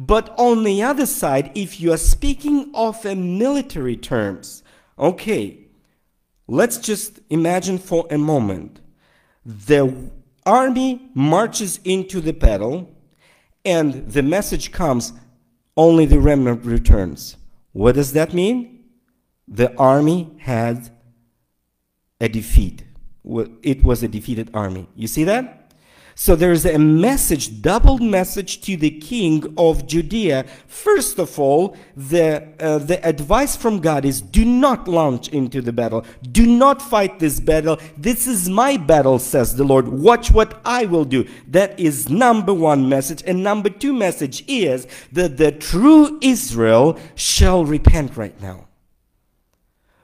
But 0.00 0.34
on 0.38 0.64
the 0.64 0.82
other 0.82 1.04
side, 1.04 1.52
if 1.54 1.78
you 1.78 1.92
are 1.92 1.98
speaking 1.98 2.70
of 2.72 3.04
a 3.04 3.14
military 3.14 3.98
terms, 3.98 4.62
okay, 4.98 5.58
let's 6.48 6.78
just 6.78 7.20
imagine 7.28 7.76
for 7.76 8.06
a 8.10 8.16
moment 8.16 8.80
the 9.44 10.10
army 10.46 11.10
marches 11.12 11.80
into 11.84 12.22
the 12.22 12.32
battle 12.32 12.90
and 13.62 14.10
the 14.10 14.22
message 14.22 14.72
comes 14.72 15.12
only 15.76 16.06
the 16.06 16.18
remnant 16.18 16.64
returns. 16.64 17.36
What 17.72 17.96
does 17.96 18.14
that 18.14 18.32
mean? 18.32 18.84
The 19.46 19.76
army 19.76 20.34
had 20.38 20.88
a 22.22 22.28
defeat. 22.30 22.84
It 23.62 23.84
was 23.84 24.02
a 24.02 24.08
defeated 24.08 24.50
army. 24.54 24.88
You 24.94 25.08
see 25.08 25.24
that? 25.24 25.59
So 26.20 26.36
there's 26.36 26.66
a 26.66 26.78
message, 26.78 27.62
double 27.62 27.96
message 27.96 28.60
to 28.66 28.76
the 28.76 28.90
king 28.90 29.54
of 29.56 29.86
Judea. 29.86 30.44
First 30.66 31.18
of 31.18 31.38
all, 31.38 31.74
the, 31.96 32.46
uh, 32.60 32.76
the 32.76 33.02
advice 33.02 33.56
from 33.56 33.80
God 33.80 34.04
is 34.04 34.20
do 34.20 34.44
not 34.44 34.86
launch 34.86 35.28
into 35.30 35.62
the 35.62 35.72
battle. 35.72 36.04
Do 36.30 36.44
not 36.46 36.82
fight 36.82 37.20
this 37.20 37.40
battle. 37.40 37.78
This 37.96 38.26
is 38.26 38.50
my 38.50 38.76
battle, 38.76 39.18
says 39.18 39.56
the 39.56 39.64
Lord. 39.64 39.88
Watch 39.88 40.30
what 40.30 40.60
I 40.62 40.84
will 40.84 41.06
do. 41.06 41.26
That 41.48 41.80
is 41.80 42.10
number 42.10 42.52
one 42.52 42.86
message. 42.86 43.22
And 43.26 43.42
number 43.42 43.70
two 43.70 43.94
message 43.94 44.44
is 44.46 44.86
that 45.12 45.38
the 45.38 45.52
true 45.52 46.18
Israel 46.20 46.98
shall 47.14 47.64
repent 47.64 48.18
right 48.18 48.38
now. 48.42 48.66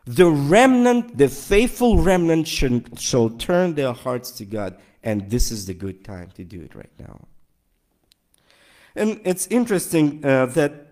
The 0.06 0.30
remnant, 0.30 1.18
the 1.18 1.28
faithful 1.28 1.98
remnant, 1.98 2.48
shall 2.48 3.28
turn 3.28 3.74
their 3.74 3.92
hearts 3.92 4.30
to 4.38 4.46
God 4.46 4.78
and 5.06 5.30
this 5.30 5.52
is 5.52 5.66
the 5.66 5.72
good 5.72 6.04
time 6.04 6.30
to 6.34 6.44
do 6.44 6.60
it 6.60 6.74
right 6.74 6.92
now. 6.98 7.20
And 8.96 9.20
it's 9.24 9.46
interesting 9.46 10.24
uh, 10.24 10.46
that 10.46 10.88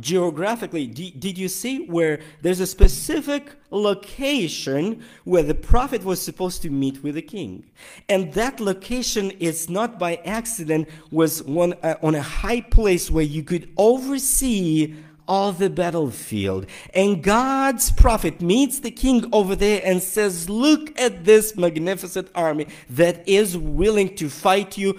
geographically, 0.00 0.86
did 0.86 1.36
you 1.36 1.48
see 1.48 1.84
where 1.86 2.20
there's 2.40 2.60
a 2.60 2.66
specific 2.66 3.54
location 3.70 5.04
where 5.24 5.42
the 5.42 5.54
prophet 5.54 6.02
was 6.02 6.20
supposed 6.20 6.62
to 6.62 6.70
meet 6.70 7.02
with 7.02 7.14
the 7.14 7.22
king? 7.22 7.70
And 8.08 8.32
that 8.32 8.58
location 8.58 9.30
is 9.32 9.68
not 9.68 9.98
by 9.98 10.16
accident, 10.24 10.88
was 11.10 11.42
one, 11.42 11.74
uh, 11.82 11.96
on 12.02 12.14
a 12.14 12.22
high 12.22 12.62
place 12.62 13.10
where 13.10 13.24
you 13.24 13.42
could 13.42 13.70
oversee 13.76 14.94
of 15.28 15.58
the 15.58 15.70
battlefield. 15.70 16.66
And 16.94 17.22
God's 17.22 17.90
prophet 17.90 18.40
meets 18.40 18.78
the 18.78 18.90
king 18.90 19.28
over 19.32 19.56
there 19.56 19.80
and 19.84 20.02
says, 20.02 20.48
Look 20.48 20.98
at 20.98 21.24
this 21.24 21.56
magnificent 21.56 22.28
army 22.34 22.68
that 22.90 23.26
is 23.28 23.56
willing 23.56 24.14
to 24.16 24.28
fight 24.28 24.76
you. 24.76 24.98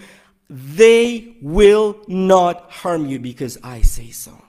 They 0.49 1.35
will 1.41 1.99
not 2.07 2.71
harm 2.71 3.05
you 3.07 3.19
because 3.19 3.57
I 3.63 3.81
say 3.81 4.11
so. 4.11 4.41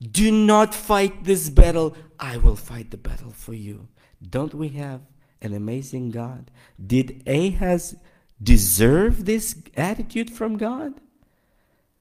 Do 0.00 0.32
not 0.32 0.74
fight 0.74 1.24
this 1.24 1.48
battle. 1.48 1.96
I 2.18 2.36
will 2.36 2.56
fight 2.56 2.90
the 2.90 2.96
battle 2.96 3.30
for 3.30 3.54
you. 3.54 3.88
Don't 4.28 4.54
we 4.54 4.70
have 4.70 5.00
an 5.40 5.54
amazing 5.54 6.10
God? 6.10 6.50
Did 6.84 7.22
Ahaz 7.26 7.96
deserve 8.42 9.24
this 9.24 9.56
attitude 9.76 10.30
from 10.30 10.56
God? 10.56 11.00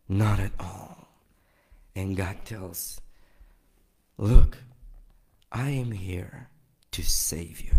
Not 0.10 0.39
at 0.39 0.52
all. 0.60 0.90
And 1.95 2.15
God 2.15 2.38
tells, 2.45 3.01
Look, 4.17 4.58
I 5.51 5.69
am 5.69 5.91
here 5.91 6.49
to 6.91 7.04
save 7.04 7.62
you. 7.62 7.73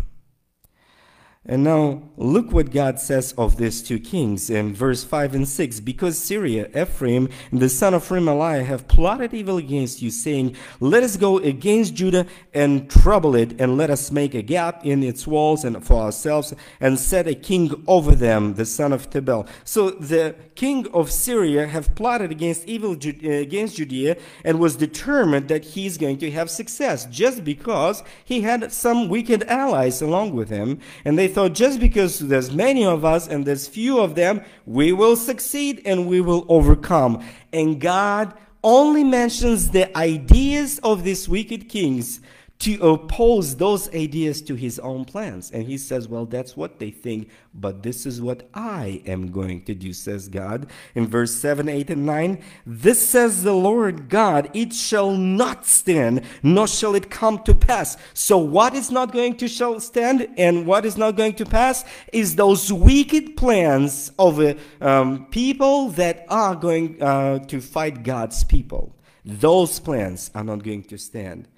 And 1.45 1.65
now 1.65 2.05
look 2.17 2.53
what 2.53 2.71
God 2.71 3.01
says 3.01 3.35
of 3.37 3.57
these 3.57 3.83
two 3.83 3.99
kings 3.99 4.49
in 4.49 4.73
verse 4.75 5.03
5 5.03 5.35
and 5.35 5.49
6. 5.49 5.81
Because 5.81 6.17
Syria, 6.17 6.69
Ephraim, 6.69 7.29
and 7.51 7.59
the 7.59 7.69
son 7.69 7.95
of 7.95 8.09
Remaliah 8.09 8.65
have 8.65 8.87
plotted 8.87 9.35
evil 9.35 9.57
against 9.57 10.01
you, 10.03 10.13
saying, 10.13 10.55
Let 10.79 11.03
us 11.03 11.17
go 11.17 11.39
against 11.39 11.97
Judah 11.97 12.27
and 12.55 12.89
trouble 12.89 13.35
it, 13.35 13.61
and 13.61 13.77
let 13.77 13.91
us 13.91 14.13
make 14.13 14.35
a 14.35 14.43
gap 14.43 14.87
in 14.87 15.03
its 15.03 15.27
walls 15.27 15.65
and 15.65 15.85
for 15.85 16.03
ourselves, 16.03 16.55
and 16.79 16.97
set 16.97 17.27
a 17.27 17.35
king 17.35 17.83
over 17.89 18.15
them, 18.15 18.55
the 18.55 18.65
son 18.65 18.93
of 18.93 19.11
Tabel. 19.11 19.49
So 19.65 19.91
the 19.91 20.37
king 20.55 20.87
of 20.95 21.11
Syria 21.11 21.67
have 21.67 21.93
plotted 21.97 22.31
against 22.31 22.67
evil 22.67 22.93
uh, 22.93 23.29
against 23.29 23.79
Judea 23.79 24.17
and 24.45 24.61
was 24.61 24.77
determined 24.77 25.49
that 25.49 25.65
he's 25.65 25.99
going 25.99 26.19
to 26.19 26.31
have 26.31 26.51
success 26.51 27.07
just 27.07 27.43
because 27.43 28.05
he 28.25 28.43
had 28.43 28.71
some 28.71 29.09
wicked 29.09 29.43
allies 29.45 30.01
along 30.01 30.35
with 30.35 30.49
him. 30.49 30.79
And 31.05 31.19
they 31.19 31.32
thought 31.33 31.55
just 31.55 31.81
because 31.81 32.19
there's 32.19 32.53
many 32.53 32.85
of 32.85 33.05
us 33.05 33.27
and 33.27 33.45
there's 33.45 33.67
few 33.67 34.01
of 34.01 34.15
them, 34.15 34.43
we 34.67 34.93
will 34.93 35.17
succeed 35.17 35.83
and 35.85 36.07
we 36.07 36.21
will 36.21 36.45
overcome. 36.49 37.25
And 37.53 37.81
God 37.81 38.35
only 38.63 39.05
mentions 39.05 39.71
the 39.71 39.97
ideas 39.97 40.79
of 40.81 41.05
these 41.05 41.29
wicked 41.29 41.69
kings 41.69 42.21
to 42.63 42.81
oppose 42.81 43.57
those 43.57 43.93
ideas 43.93 44.41
to 44.41 44.55
his 44.55 44.79
own 44.79 45.05
plans. 45.05 45.51
And 45.51 45.65
he 45.65 45.77
says, 45.77 46.07
Well, 46.07 46.27
that's 46.27 46.57
what 46.57 46.79
they 46.79 46.91
think, 46.91 47.29
but 47.53 47.83
this 47.83 48.07
is 48.07 48.23
what 48.23 48.49
I 48.55 49.03
am 49.05 49.33
going 49.33 49.65
to 49.65 49.75
do, 49.75 49.93
says 49.93 50.29
God. 50.29 50.69
In 50.95 51.09
verse 51.09 51.35
7, 51.35 51.69
8, 51.69 51.91
and 51.91 52.07
9, 52.07 52.43
this 52.65 53.05
says 53.05 53.43
the 53.43 53.53
Lord 53.53 54.09
God, 54.09 54.49
it 54.55 54.73
shall 54.73 55.11
not 55.11 55.67
stand, 55.67 56.23
nor 56.45 56.69
shall 56.69 56.95
it 56.95 57.11
come 57.11 57.43
to 57.43 57.53
pass. 57.55 57.97
So, 58.15 58.39
what 58.39 58.75
is 58.75 58.93
not 58.93 59.13
going 59.13 59.37
to 59.39 59.49
shall 59.49 59.81
stand 59.81 60.29
and 60.37 60.65
what 60.65 60.87
is 60.87 60.97
not 60.97 61.17
going 61.17 61.35
to 61.35 61.45
pass 61.45 61.85
is 62.13 62.37
those 62.37 62.73
wicked 62.73 63.37
plans 63.37 64.13
of 64.21 64.39
uh, 64.39 64.55
um, 64.81 65.27
people 65.27 65.89
that 65.91 66.27
are 66.29 66.55
going 66.55 67.03
uh, 67.03 67.41
to 67.41 67.61
fight 67.61 68.05
God's 68.05 68.45
people. 68.45 68.95
Those 69.25 69.81
plans 69.81 70.31
are 70.33 70.45
not 70.45 70.63
going 70.63 70.85
to 70.85 70.97
stand. 70.99 71.49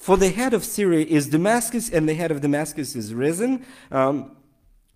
For 0.00 0.16
the 0.16 0.30
head 0.30 0.54
of 0.54 0.64
Syria 0.64 1.04
is 1.04 1.28
Damascus, 1.28 1.90
and 1.90 2.08
the 2.08 2.14
head 2.14 2.30
of 2.30 2.40
Damascus 2.40 2.96
is 2.96 3.12
Rezin. 3.12 3.66
Um, 3.90 4.34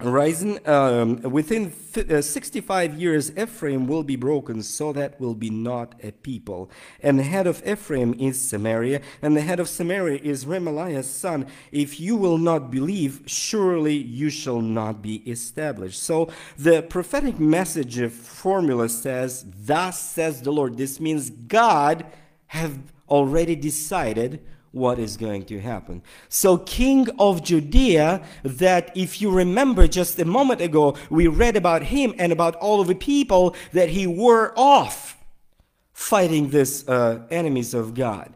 Rezin 0.01 0.59
um, 0.67 1.21
within 1.21 1.75
uh, 2.11 2.23
65 2.23 2.99
years, 2.99 3.31
Ephraim 3.37 3.87
will 3.87 4.03
be 4.03 4.17
broken, 4.17 4.63
so 4.63 4.95
that 4.95 5.21
will 5.21 5.35
be 5.35 5.51
not 5.51 5.95
a 6.03 6.11
people. 6.13 6.71
And 7.03 7.19
the 7.19 7.23
head 7.23 7.47
of 7.47 7.63
Ephraim 7.69 8.15
is 8.19 8.41
Samaria, 8.41 9.03
and 9.21 9.37
the 9.37 9.43
head 9.43 9.61
of 9.61 9.69
Samaria 9.69 10.21
is 10.23 10.47
Remaliah's 10.47 11.11
son. 11.11 11.49
If 11.71 12.01
you 12.01 12.17
will 12.17 12.39
not 12.39 12.71
believe, 12.71 13.25
surely 13.27 13.97
you 13.97 14.31
shall 14.31 14.63
not 14.63 15.03
be 15.03 15.17
established. 15.31 16.03
So 16.03 16.31
the 16.57 16.81
prophetic 16.81 17.39
message 17.39 18.11
formula 18.11 18.89
says, 18.89 19.45
Thus 19.67 20.01
says 20.01 20.41
the 20.41 20.51
Lord. 20.51 20.79
This 20.79 20.99
means 20.99 21.29
God 21.29 22.07
have 22.47 22.79
already 23.11 23.55
decided 23.55 24.41
what 24.75 24.99
is 24.99 25.17
going 25.17 25.45
to 25.45 25.61
happen. 25.61 26.03
So, 26.29 26.59
King 26.59 27.09
of 27.19 27.43
Judea, 27.43 28.23
that 28.43 28.95
if 28.97 29.21
you 29.21 29.31
remember 29.31 29.87
just 29.87 30.19
a 30.19 30.25
moment 30.25 30.61
ago, 30.61 30.97
we 31.11 31.29
read 31.29 31.57
about 31.57 31.85
him 31.85 32.15
and 32.19 32.33
about 32.33 32.57
all 32.57 32.81
of 32.81 32.89
the 32.89 32.95
people 32.95 33.55
that 33.73 33.91
he 33.91 34.07
were 34.07 34.53
off 34.57 35.17
fighting 35.93 36.51
these 36.51 36.87
uh, 36.89 37.23
enemies 37.31 37.73
of 37.73 37.95
God 37.95 38.35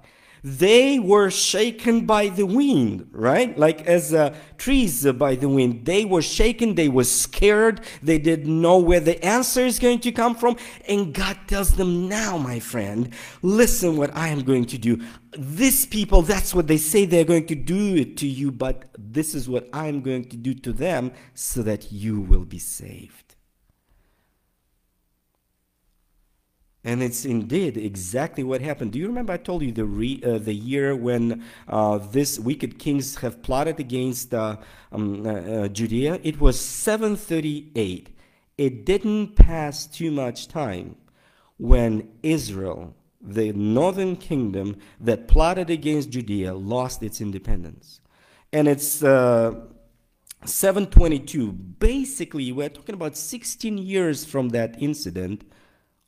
they 0.57 0.99
were 0.99 1.31
shaken 1.31 2.07
by 2.07 2.29
the 2.29 2.47
wind, 2.47 3.09
right? 3.13 3.57
Like 3.59 3.87
as 3.87 4.15
uh, 4.15 4.35
trees 4.57 5.05
by 5.13 5.35
the 5.35 5.49
wind. 5.49 5.85
They 5.85 6.07
were 6.07 6.23
shaken, 6.23 6.75
they 6.75 6.89
were 6.89 7.05
scared, 7.05 7.83
they 8.03 8.19
didn't 8.19 8.61
know 8.61 8.79
where 8.79 9.01
the 9.01 9.23
answer 9.25 9.67
is 9.67 9.79
going 9.79 10.01
to 10.01 10.13
come 10.13 10.35
from. 10.35 10.57
And 10.89 11.13
God 11.13 11.37
tells 11.47 11.75
them, 11.75 12.09
Now, 12.09 12.39
my 12.39 12.61
friend, 12.61 13.13
listen 13.43 13.97
what 13.97 14.15
I 14.17 14.29
am 14.29 14.43
going 14.43 14.65
to 14.67 14.79
do. 14.79 15.03
These 15.37 15.85
people, 15.87 16.23
that's 16.23 16.55
what 16.55 16.67
they 16.67 16.79
say 16.79 17.05
they're 17.05 17.25
going 17.25 17.47
to 17.47 17.55
do 17.55 17.97
it 17.97 18.17
to 18.19 18.27
you, 18.27 18.51
but 18.51 18.87
this 18.99 19.35
is 19.35 19.49
what 19.49 19.69
I'm 19.75 20.01
going 20.01 20.25
to 20.31 20.37
do 20.37 20.55
to 20.55 20.73
them 20.73 21.13
so 21.35 21.63
that 21.63 21.93
you 21.93 22.21
will 22.21 22.47
be 22.47 22.59
saved. 22.59 23.29
And 26.85 27.03
it's 27.03 27.25
indeed 27.25 27.77
exactly 27.77 28.45
what 28.45 28.61
happened. 28.61 28.93
Do 28.93 28.99
you 28.99 29.09
remember 29.09 29.33
I 29.33 29.37
told 29.37 29.63
you 29.63 29.73
the 29.73 29.85
re, 29.85 30.23
uh, 30.25 30.39
the 30.39 30.55
year 30.55 30.95
when 30.95 31.45
uh, 31.67 31.99
these 31.99 32.39
wicked 32.39 32.79
kings 32.79 33.17
have 33.17 33.43
plotted 33.43 33.81
against 33.81 34.33
uh, 34.33 34.57
um, 34.93 35.27
uh, 35.27 35.31
uh, 35.31 35.69
Judea? 35.69 36.21
It 36.23 36.41
was 36.41 36.59
738. 36.59 38.17
It 38.57 38.87
didn't 38.87 39.35
pass 39.35 39.87
too 39.87 40.11
much 40.13 40.49
time 40.49 40.97
when 41.57 42.09
Israel, 42.23 42.95
the 43.21 43.53
northern 43.53 44.17
kingdom 44.17 44.77
that 45.01 45.27
plotted 45.27 45.71
against 45.71 46.11
Judea, 46.11 46.55
lost 46.55 47.03
its 47.03 47.21
independence. 47.21 48.01
And 48.53 48.69
it's 48.69 49.03
uh, 49.03 49.55
722. 50.45 51.53
Basically, 51.53 52.53
we're 52.53 52.69
talking 52.69 52.95
about 52.95 53.17
16 53.17 53.79
years 53.79 54.25
from 54.25 54.51
that 54.51 54.81
incident, 54.81 55.45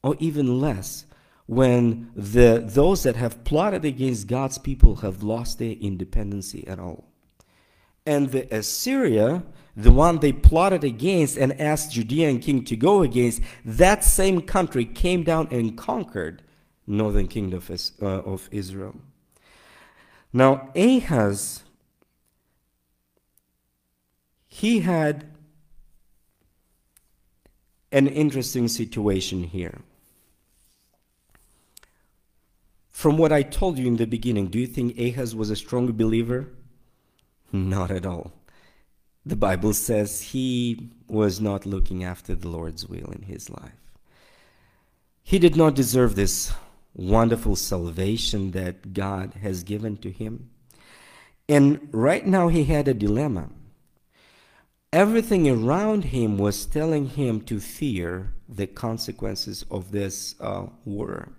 or 0.02 0.16
even 0.18 0.60
less, 0.60 1.06
when 1.46 2.10
the, 2.14 2.62
those 2.64 3.02
that 3.02 3.16
have 3.16 3.42
plotted 3.44 3.84
against 3.84 4.28
God's 4.28 4.58
people 4.58 4.96
have 4.96 5.22
lost 5.22 5.58
their 5.58 5.72
independency 5.72 6.66
at 6.66 6.78
all. 6.78 7.08
And 8.06 8.30
the 8.30 8.52
Assyria, 8.54 9.42
the 9.76 9.92
one 9.92 10.18
they 10.20 10.32
plotted 10.32 10.84
against 10.84 11.36
and 11.36 11.60
asked 11.60 11.92
Judean 11.92 12.38
king 12.38 12.64
to 12.64 12.76
go 12.76 13.02
against, 13.02 13.42
that 13.64 14.04
same 14.04 14.42
country 14.42 14.84
came 14.84 15.22
down 15.22 15.48
and 15.50 15.76
conquered 15.76 16.42
northern 16.86 17.28
kingdom 17.28 17.58
of, 17.58 17.70
uh, 18.02 18.06
of 18.06 18.48
Israel. 18.50 18.96
Now 20.32 20.70
Ahaz, 20.74 21.64
he 24.46 24.80
had 24.80 25.26
an 27.92 28.06
interesting 28.06 28.68
situation 28.68 29.44
here. 29.44 29.80
From 33.00 33.16
what 33.16 33.32
I 33.32 33.40
told 33.40 33.78
you 33.78 33.86
in 33.86 33.96
the 33.96 34.06
beginning, 34.06 34.48
do 34.48 34.58
you 34.58 34.66
think 34.66 34.98
Ahaz 34.98 35.34
was 35.34 35.48
a 35.48 35.56
strong 35.56 35.90
believer? 35.90 36.48
Not 37.50 37.90
at 37.90 38.04
all. 38.04 38.30
The 39.24 39.36
Bible 39.36 39.72
says 39.72 40.20
he 40.20 40.90
was 41.08 41.40
not 41.40 41.64
looking 41.64 42.04
after 42.04 42.34
the 42.34 42.48
Lord's 42.48 42.86
will 42.86 43.10
in 43.10 43.22
his 43.22 43.48
life. 43.48 43.80
He 45.22 45.38
did 45.38 45.56
not 45.56 45.74
deserve 45.74 46.14
this 46.14 46.52
wonderful 46.92 47.56
salvation 47.56 48.50
that 48.50 48.92
God 48.92 49.32
has 49.40 49.62
given 49.62 49.96
to 49.96 50.10
him. 50.10 50.50
And 51.48 51.88
right 51.92 52.26
now 52.26 52.48
he 52.48 52.64
had 52.64 52.86
a 52.86 52.92
dilemma. 52.92 53.48
Everything 54.92 55.48
around 55.48 56.04
him 56.12 56.36
was 56.36 56.66
telling 56.66 57.06
him 57.08 57.40
to 57.46 57.60
fear 57.60 58.34
the 58.46 58.66
consequences 58.66 59.64
of 59.70 59.90
this 59.90 60.34
uh, 60.38 60.66
war. 60.84 61.32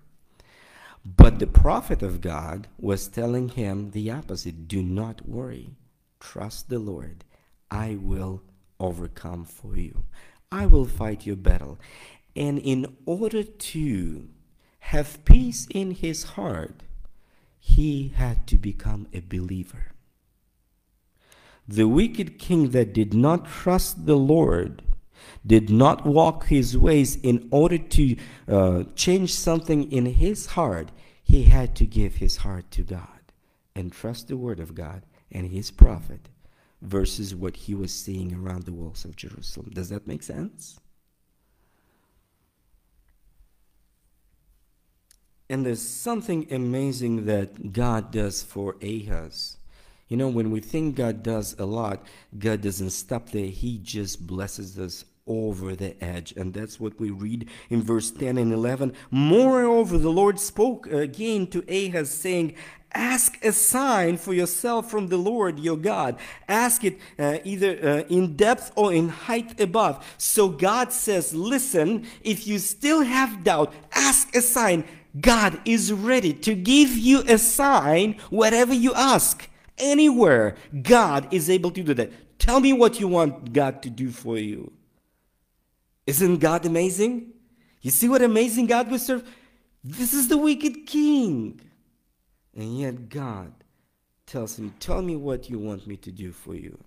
But 1.04 1.40
the 1.40 1.48
prophet 1.48 2.04
of 2.04 2.22
God 2.22 2.68
was 2.78 3.08
telling 3.08 3.50
him 3.50 3.92
the 3.92 4.12
opposite 4.12 4.68
do 4.68 4.84
not 4.84 5.28
worry, 5.28 5.76
trust 6.20 6.70
the 6.70 6.80
Lord. 6.80 7.24
I 7.72 7.98
will 8.00 8.44
overcome 8.80 9.46
for 9.46 9.78
you, 9.78 10.04
I 10.52 10.66
will 10.66 10.86
fight 10.86 11.26
your 11.26 11.36
battle. 11.36 11.80
And 12.36 12.60
in 12.60 12.98
order 13.06 13.44
to 13.44 14.30
have 14.80 15.26
peace 15.26 15.68
in 15.70 15.92
his 15.92 16.24
heart, 16.24 16.84
he 17.60 18.10
had 18.16 18.48
to 18.48 18.58
become 18.58 19.08
a 19.14 19.20
believer. 19.20 19.92
The 21.68 21.88
wicked 21.88 22.40
king 22.40 22.72
that 22.72 22.94
did 22.94 23.14
not 23.14 23.46
trust 23.46 24.06
the 24.06 24.18
Lord 24.18 24.82
did 25.46 25.70
not 25.70 26.06
walk 26.06 26.48
his 26.48 26.78
ways 26.78 27.16
in 27.18 27.48
order 27.52 27.78
to 27.78 28.16
uh, 28.48 28.84
change 28.96 29.34
something 29.34 29.92
in 29.92 30.06
his 30.06 30.48
heart, 30.48 30.92
he 31.24 31.44
had 31.44 31.76
to 31.78 31.86
give 31.86 32.16
his 32.16 32.38
heart 32.38 32.70
to 32.72 32.84
God 32.84 33.08
and 33.76 33.92
trust 33.92 34.28
the 34.28 34.38
word 34.38 34.60
of 34.60 34.76
God 34.76 35.04
and 35.32 35.48
his 35.48 35.72
prophet 35.72 36.30
versus 36.82 37.36
what 37.36 37.56
he 37.56 37.74
was 37.74 37.94
seeing 37.94 38.34
around 38.34 38.64
the 38.64 38.74
walls 38.74 39.06
of 39.06 39.16
Jerusalem. 39.16 39.70
Does 39.74 39.90
that 39.90 40.08
make 40.08 40.24
sense? 40.24 40.80
And 45.50 45.66
there's 45.66 45.82
something 45.82 46.48
amazing 46.52 47.26
that 47.26 47.74
God 47.74 48.12
does 48.12 48.42
for 48.42 48.78
Ahaz. 48.82 49.58
You 50.08 50.18
know, 50.18 50.30
when 50.30 50.50
we 50.50 50.60
think 50.60 50.96
God 50.96 51.24
does 51.24 51.58
a 51.60 51.66
lot, 51.66 52.06
God 52.38 52.62
doesn't 52.62 52.92
stop 52.92 53.30
there. 53.30 53.48
He 53.48 53.78
just 53.78 54.26
blesses 54.26 54.80
us 54.80 55.06
over 55.28 55.76
the 55.76 56.02
edge. 56.04 56.34
And 56.34 56.54
that's 56.54 56.80
what 56.80 57.00
we 57.00 57.10
read 57.10 57.50
in 57.70 57.82
verse 57.82 58.12
10 58.12 58.38
and 58.38 58.54
11. 58.54 58.94
Moreover, 59.10 59.98
the 59.98 60.12
Lord 60.12 60.40
spoke 60.40 60.88
again 60.88 61.48
to 61.48 61.64
Ahaz, 61.68 62.12
saying, 62.12 62.56
Ask 62.94 63.44
a 63.44 63.54
sign 63.54 64.18
for 64.18 64.34
yourself 64.34 64.92
from 64.92 65.08
the 65.08 65.18
Lord 65.18 65.60
your 65.60 65.78
God. 65.78 66.18
Ask 66.50 66.84
it 66.84 67.00
uh, 67.18 67.38
either 67.46 67.80
uh, 67.82 68.04
in 68.10 68.36
depth 68.36 68.74
or 68.76 68.94
in 68.94 69.08
height 69.08 69.62
above. 69.62 70.06
So 70.18 70.50
God 70.50 70.92
says, 70.92 71.34
Listen, 71.34 72.06
if 72.22 72.46
you 72.46 72.60
still 72.60 73.02
have 73.04 73.46
doubt, 73.46 73.74
ask 73.94 74.36
a 74.36 74.42
sign. 74.42 74.84
God 75.20 75.60
is 75.66 75.92
ready 75.92 76.34
to 76.34 76.56
give 76.56 76.90
you 76.90 77.24
a 77.28 77.38
sign 77.38 78.20
whatever 78.30 78.74
you 78.74 78.94
ask. 78.94 79.48
Anywhere, 79.78 80.56
God 80.82 81.34
is 81.34 81.50
able 81.50 81.72
to 81.72 81.84
do 81.84 81.94
that. 81.94 82.12
Tell 82.40 82.60
me 82.60 82.74
what 82.74 83.00
you 83.00 83.08
want 83.08 83.54
God 83.54 83.82
to 83.84 83.90
do 83.90 84.12
for 84.12 84.38
you. 84.38 84.72
Isn't 86.12 86.40
God 86.40 86.66
amazing? 86.66 87.32
You 87.80 87.90
see 87.90 88.10
what 88.10 88.22
amazing 88.22 88.66
God 88.66 88.92
we 88.92 88.98
serve? 88.98 89.24
This 89.82 90.14
is 90.14 90.28
the 90.28 90.38
wicked 90.38 90.86
king. 90.86 91.62
And 92.54 92.78
yet 92.78 93.08
God 93.08 93.54
tells 94.26 94.60
him, 94.60 94.74
Tell 94.82 95.02
me 95.02 95.16
what 95.16 95.50
you 95.50 95.58
want 95.58 95.88
me 95.88 95.96
to 95.96 96.12
do 96.12 96.34
for 96.34 96.54
you. 96.54 96.84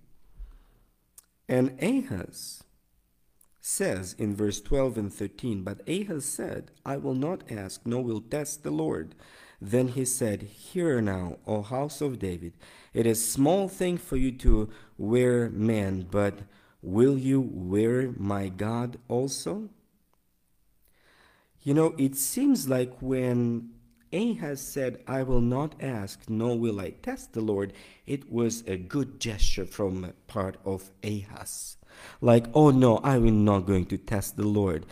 And 1.48 1.82
Ahaz 1.82 2.64
says 3.62 4.14
in 4.18 4.36
verse 4.36 4.60
12 4.60 4.98
and 4.98 5.10
13, 5.10 5.62
But 5.62 5.80
Ahaz 5.88 6.26
said, 6.26 6.70
I 6.84 6.98
will 6.98 7.14
not 7.14 7.50
ask, 7.50 7.80
nor 7.86 8.04
will 8.04 8.20
test 8.20 8.62
the 8.62 8.70
Lord. 8.70 9.14
Then 9.58 9.88
he 9.88 10.04
said, 10.04 10.42
Hear 10.42 11.00
now, 11.00 11.38
O 11.46 11.62
house 11.62 12.02
of 12.02 12.18
David, 12.18 12.52
it 12.92 13.06
is 13.06 13.26
small 13.26 13.68
thing 13.68 13.96
for 13.96 14.18
you 14.18 14.32
to 14.32 14.68
wear 14.98 15.48
men, 15.48 16.06
but 16.10 16.40
Will 16.84 17.16
you 17.16 17.40
wear 17.40 18.12
my 18.18 18.48
God 18.48 18.98
also? 19.08 19.70
You 21.62 21.72
know, 21.72 21.94
it 21.96 22.14
seems 22.14 22.68
like 22.68 22.92
when 23.00 23.70
Ahaz 24.12 24.60
said, 24.60 25.02
I 25.08 25.22
will 25.22 25.40
not 25.40 25.82
ask, 25.82 26.20
nor 26.28 26.58
will 26.58 26.78
I 26.78 26.90
test 26.90 27.32
the 27.32 27.40
Lord, 27.40 27.72
it 28.06 28.30
was 28.30 28.62
a 28.66 28.76
good 28.76 29.18
gesture 29.18 29.64
from 29.64 30.12
part 30.26 30.58
of 30.66 30.90
Ahaz. 31.02 31.78
Like, 32.20 32.48
oh 32.52 32.70
no, 32.70 32.98
I 32.98 33.16
am 33.16 33.46
not 33.46 33.60
going 33.60 33.86
to 33.86 33.96
test 33.96 34.36
the 34.36 34.46
Lord. 34.46 34.84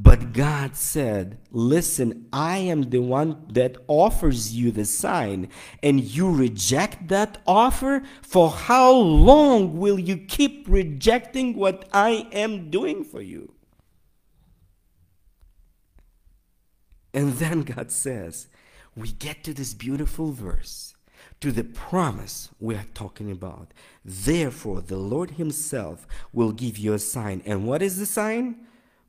But 0.00 0.32
God 0.32 0.76
said, 0.76 1.38
Listen, 1.50 2.28
I 2.32 2.58
am 2.58 2.90
the 2.90 3.00
one 3.00 3.46
that 3.50 3.76
offers 3.88 4.54
you 4.54 4.70
the 4.70 4.84
sign, 4.84 5.48
and 5.82 6.00
you 6.00 6.30
reject 6.30 7.08
that 7.08 7.38
offer? 7.48 8.04
For 8.22 8.48
how 8.48 8.92
long 8.92 9.76
will 9.76 9.98
you 9.98 10.16
keep 10.16 10.66
rejecting 10.68 11.56
what 11.56 11.88
I 11.92 12.28
am 12.30 12.70
doing 12.70 13.02
for 13.02 13.20
you? 13.20 13.54
And 17.12 17.32
then 17.32 17.62
God 17.62 17.90
says, 17.90 18.46
We 18.94 19.10
get 19.10 19.42
to 19.44 19.52
this 19.52 19.74
beautiful 19.74 20.30
verse, 20.30 20.94
to 21.40 21.50
the 21.50 21.64
promise 21.64 22.50
we 22.60 22.76
are 22.76 22.86
talking 22.94 23.32
about. 23.32 23.74
Therefore, 24.04 24.80
the 24.80 24.96
Lord 24.96 25.32
Himself 25.32 26.06
will 26.32 26.52
give 26.52 26.78
you 26.78 26.92
a 26.92 27.00
sign. 27.00 27.42
And 27.44 27.66
what 27.66 27.82
is 27.82 27.98
the 27.98 28.06
sign? 28.06 28.64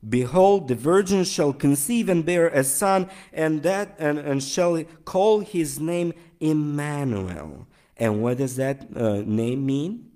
Behold, 0.08 0.68
the 0.68 0.74
virgin 0.74 1.24
shall 1.24 1.52
conceive 1.52 2.08
and 2.08 2.24
bear 2.24 2.48
a 2.48 2.64
son, 2.64 3.10
and 3.32 3.62
that 3.62 3.94
and, 3.98 4.18
and 4.18 4.42
shall 4.42 4.82
call 5.04 5.40
his 5.40 5.78
name 5.78 6.14
Emmanuel. 6.40 7.66
And 7.96 8.22
what 8.22 8.38
does 8.38 8.56
that 8.56 8.88
uh, 8.96 9.22
name 9.26 9.66
mean? 9.66 10.10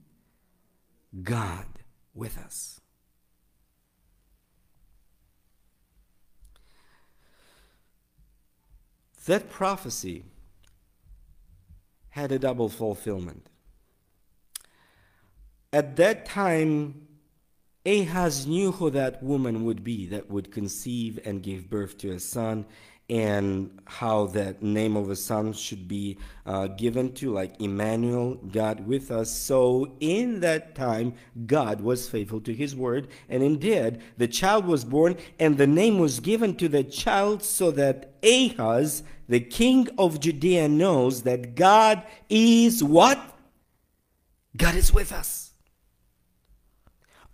God 1.23 1.66
with 2.14 2.38
us. 2.38 2.81
That 9.27 9.51
prophecy 9.51 10.25
had 12.11 12.33
a 12.33 12.38
double 12.38 12.68
fulfillment. 12.68 13.49
At 15.73 15.97
that 15.97 16.25
time, 16.25 17.09
Ahaz 17.87 18.47
knew 18.47 18.73
who 18.73 18.88
that 18.90 19.23
woman 19.23 19.64
would 19.64 19.85
be 19.85 20.07
that 20.07 20.31
would 20.31 20.51
conceive 20.51 21.18
and 21.25 21.42
give 21.42 21.68
birth 21.68 21.99
to 21.99 22.12
a 22.12 22.18
son, 22.20 22.64
and 23.11 23.79
how 23.85 24.25
that 24.29 24.62
name 24.62 24.97
of 24.97 25.11
a 25.11 25.16
son 25.16 25.53
should 25.53 25.87
be 25.87 26.16
uh, 26.47 26.68
given 26.68 27.12
to, 27.12 27.31
like 27.31 27.61
Emmanuel, 27.61 28.37
God 28.37 28.87
with 28.87 29.11
us. 29.11 29.31
So, 29.31 29.97
in 30.01 30.40
that 30.40 30.75
time, 30.75 31.12
God 31.44 31.83
was 31.83 32.09
faithful 32.09 32.40
to 32.40 32.55
his 32.55 32.75
word, 32.75 33.09
and 33.29 33.42
indeed, 33.42 34.01
the 34.16 34.29
child 34.29 34.64
was 34.64 34.87
born, 34.87 35.16
and 35.38 35.59
the 35.59 35.66
name 35.66 35.99
was 35.99 36.20
given 36.20 36.57
to 36.57 36.68
the 36.68 36.85
child 36.85 37.42
so 37.42 37.70
that 37.73 38.14
Ahaz, 38.23 39.03
the 39.29 39.40
king 39.40 39.88
of 39.99 40.20
Judea, 40.20 40.68
knows 40.68 41.25
that 41.25 41.55
God 41.55 42.03
is 42.31 42.83
what? 42.83 43.20
God 44.57 44.75
is 44.75 44.94
with 44.94 45.12
us. 45.12 45.43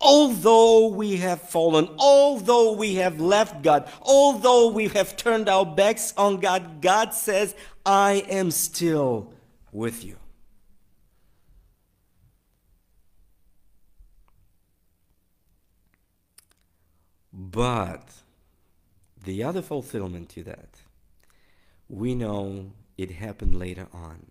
Although 0.00 0.88
we 0.88 1.18
have 1.18 1.42
fallen, 1.42 1.88
although 1.98 2.72
we 2.72 2.96
have 2.96 3.20
left 3.20 3.62
God, 3.62 3.88
although 4.00 4.68
we 4.68 4.88
have 4.88 5.16
turned 5.16 5.48
our 5.48 5.66
backs 5.66 6.14
on 6.16 6.40
God, 6.40 6.80
God 6.80 7.12
says, 7.14 7.54
I 7.84 8.24
am 8.28 8.50
still 8.50 9.32
with 9.72 10.04
you. 10.04 10.16
But 17.32 18.08
the 19.24 19.42
other 19.42 19.62
fulfillment 19.62 20.28
to 20.30 20.44
that, 20.44 20.80
we 21.88 22.14
know 22.14 22.72
it 22.96 23.10
happened 23.12 23.58
later 23.58 23.86
on. 23.92 24.26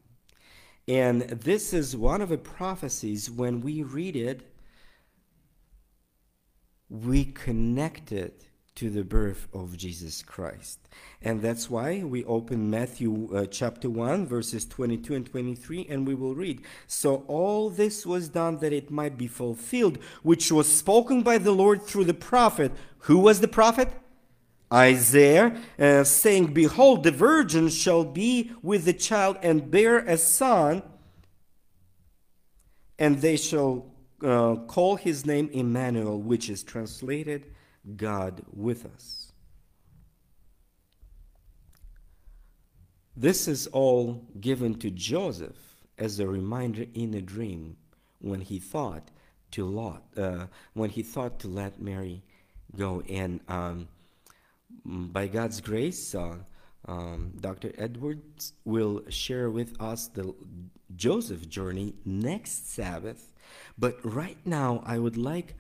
And 0.88 1.22
this 1.22 1.74
is 1.74 1.96
one 1.96 2.22
of 2.22 2.30
the 2.30 2.38
prophecies 2.38 3.30
when 3.30 3.62
we 3.62 3.84
read 3.84 4.16
it, 4.16 4.49
we 6.90 7.26
connect 7.26 8.12
it 8.12 8.46
to 8.80 8.90
the 8.90 9.04
birth 9.04 9.48
of 9.54 9.76
Jesus 9.76 10.22
Christ. 10.22 10.80
And 11.22 11.42
that's 11.42 11.70
why 11.70 12.02
we 12.02 12.24
open 12.24 12.70
Matthew 12.70 13.30
uh, 13.36 13.46
chapter 13.48 13.90
1, 13.90 14.26
verses 14.26 14.66
22 14.66 15.16
and 15.16 15.26
23, 15.26 15.86
and 15.90 16.08
we 16.08 16.16
will 16.16 16.34
read 16.34 16.62
So 16.88 17.26
all 17.28 17.70
this 17.70 18.06
was 18.06 18.30
done 18.30 18.60
that 18.60 18.72
it 18.72 18.90
might 18.90 19.18
be 19.18 19.28
fulfilled, 19.28 19.98
which 20.24 20.50
was 20.50 20.74
spoken 20.74 21.24
by 21.24 21.40
the 21.40 21.52
Lord 21.52 21.84
through 21.84 22.06
the 22.06 22.14
prophet. 22.14 22.72
Who 23.00 23.18
was 23.20 23.42
the 23.42 23.50
prophet? 23.50 23.90
Isaiah, 24.72 25.60
uh, 25.78 26.04
saying, 26.06 26.54
Behold, 26.54 27.04
the 27.04 27.12
virgin 27.12 27.70
shall 27.70 28.06
be 28.06 28.52
with 28.62 28.86
the 28.86 28.94
child 28.94 29.38
and 29.42 29.70
bear 29.70 29.98
a 29.98 30.18
son, 30.18 30.84
and 32.98 33.20
they 33.20 33.36
shall 33.36 33.92
uh, 34.24 34.56
call 34.68 34.96
his 34.96 35.26
name 35.26 35.50
Emmanuel, 35.52 36.20
which 36.20 36.50
is 36.50 36.64
translated 36.64 37.54
God 37.96 38.42
with 38.54 38.86
us. 38.86 39.32
This 43.16 43.48
is 43.48 43.68
all 43.68 44.26
given 44.40 44.76
to 44.76 44.90
Joseph 44.90 45.76
as 45.98 46.20
a 46.20 46.28
reminder 46.28 46.86
in 46.94 47.14
a 47.14 47.22
dream 47.22 47.76
when 48.20 48.42
he 48.42 48.60
thought 48.60 49.12
to 49.52 49.66
lot, 49.66 50.04
uh, 50.16 50.46
when 50.74 50.90
he 50.90 51.04
thought 51.04 51.40
to 51.40 51.48
let 51.48 51.82
Mary 51.82 52.24
go. 52.76 53.02
And 53.10 53.42
um, 53.48 53.88
by 54.86 55.28
God's 55.28 55.60
grace, 55.60 56.16
uh, 56.16 56.36
um, 56.88 57.34
Dr. 57.40 57.74
Edwards 57.78 58.54
will 58.64 59.04
share 59.10 59.50
with 59.50 59.80
us 59.82 60.08
the 60.08 60.34
Joseph 60.96 61.50
journey 61.50 61.96
next 62.06 62.72
Sabbath. 62.72 63.34
But 63.78 63.98
right 64.04 64.38
now, 64.46 64.84
I 64.86 65.00
would 65.00 65.18
like 65.18 65.56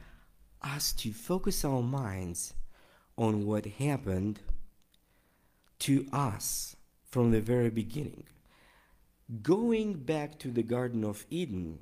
us 0.61 0.91
to 0.93 1.13
focus 1.13 1.63
our 1.63 1.81
minds 1.81 2.53
on 3.17 3.45
what 3.45 3.65
happened 3.65 4.39
to 5.79 6.05
us 6.11 6.75
from 7.03 7.31
the 7.31 7.41
very 7.41 7.69
beginning. 7.69 8.25
Going 9.41 9.93
back 9.93 10.39
to 10.39 10.51
the 10.51 10.63
Garden 10.63 11.03
of 11.03 11.25
Eden, 11.29 11.79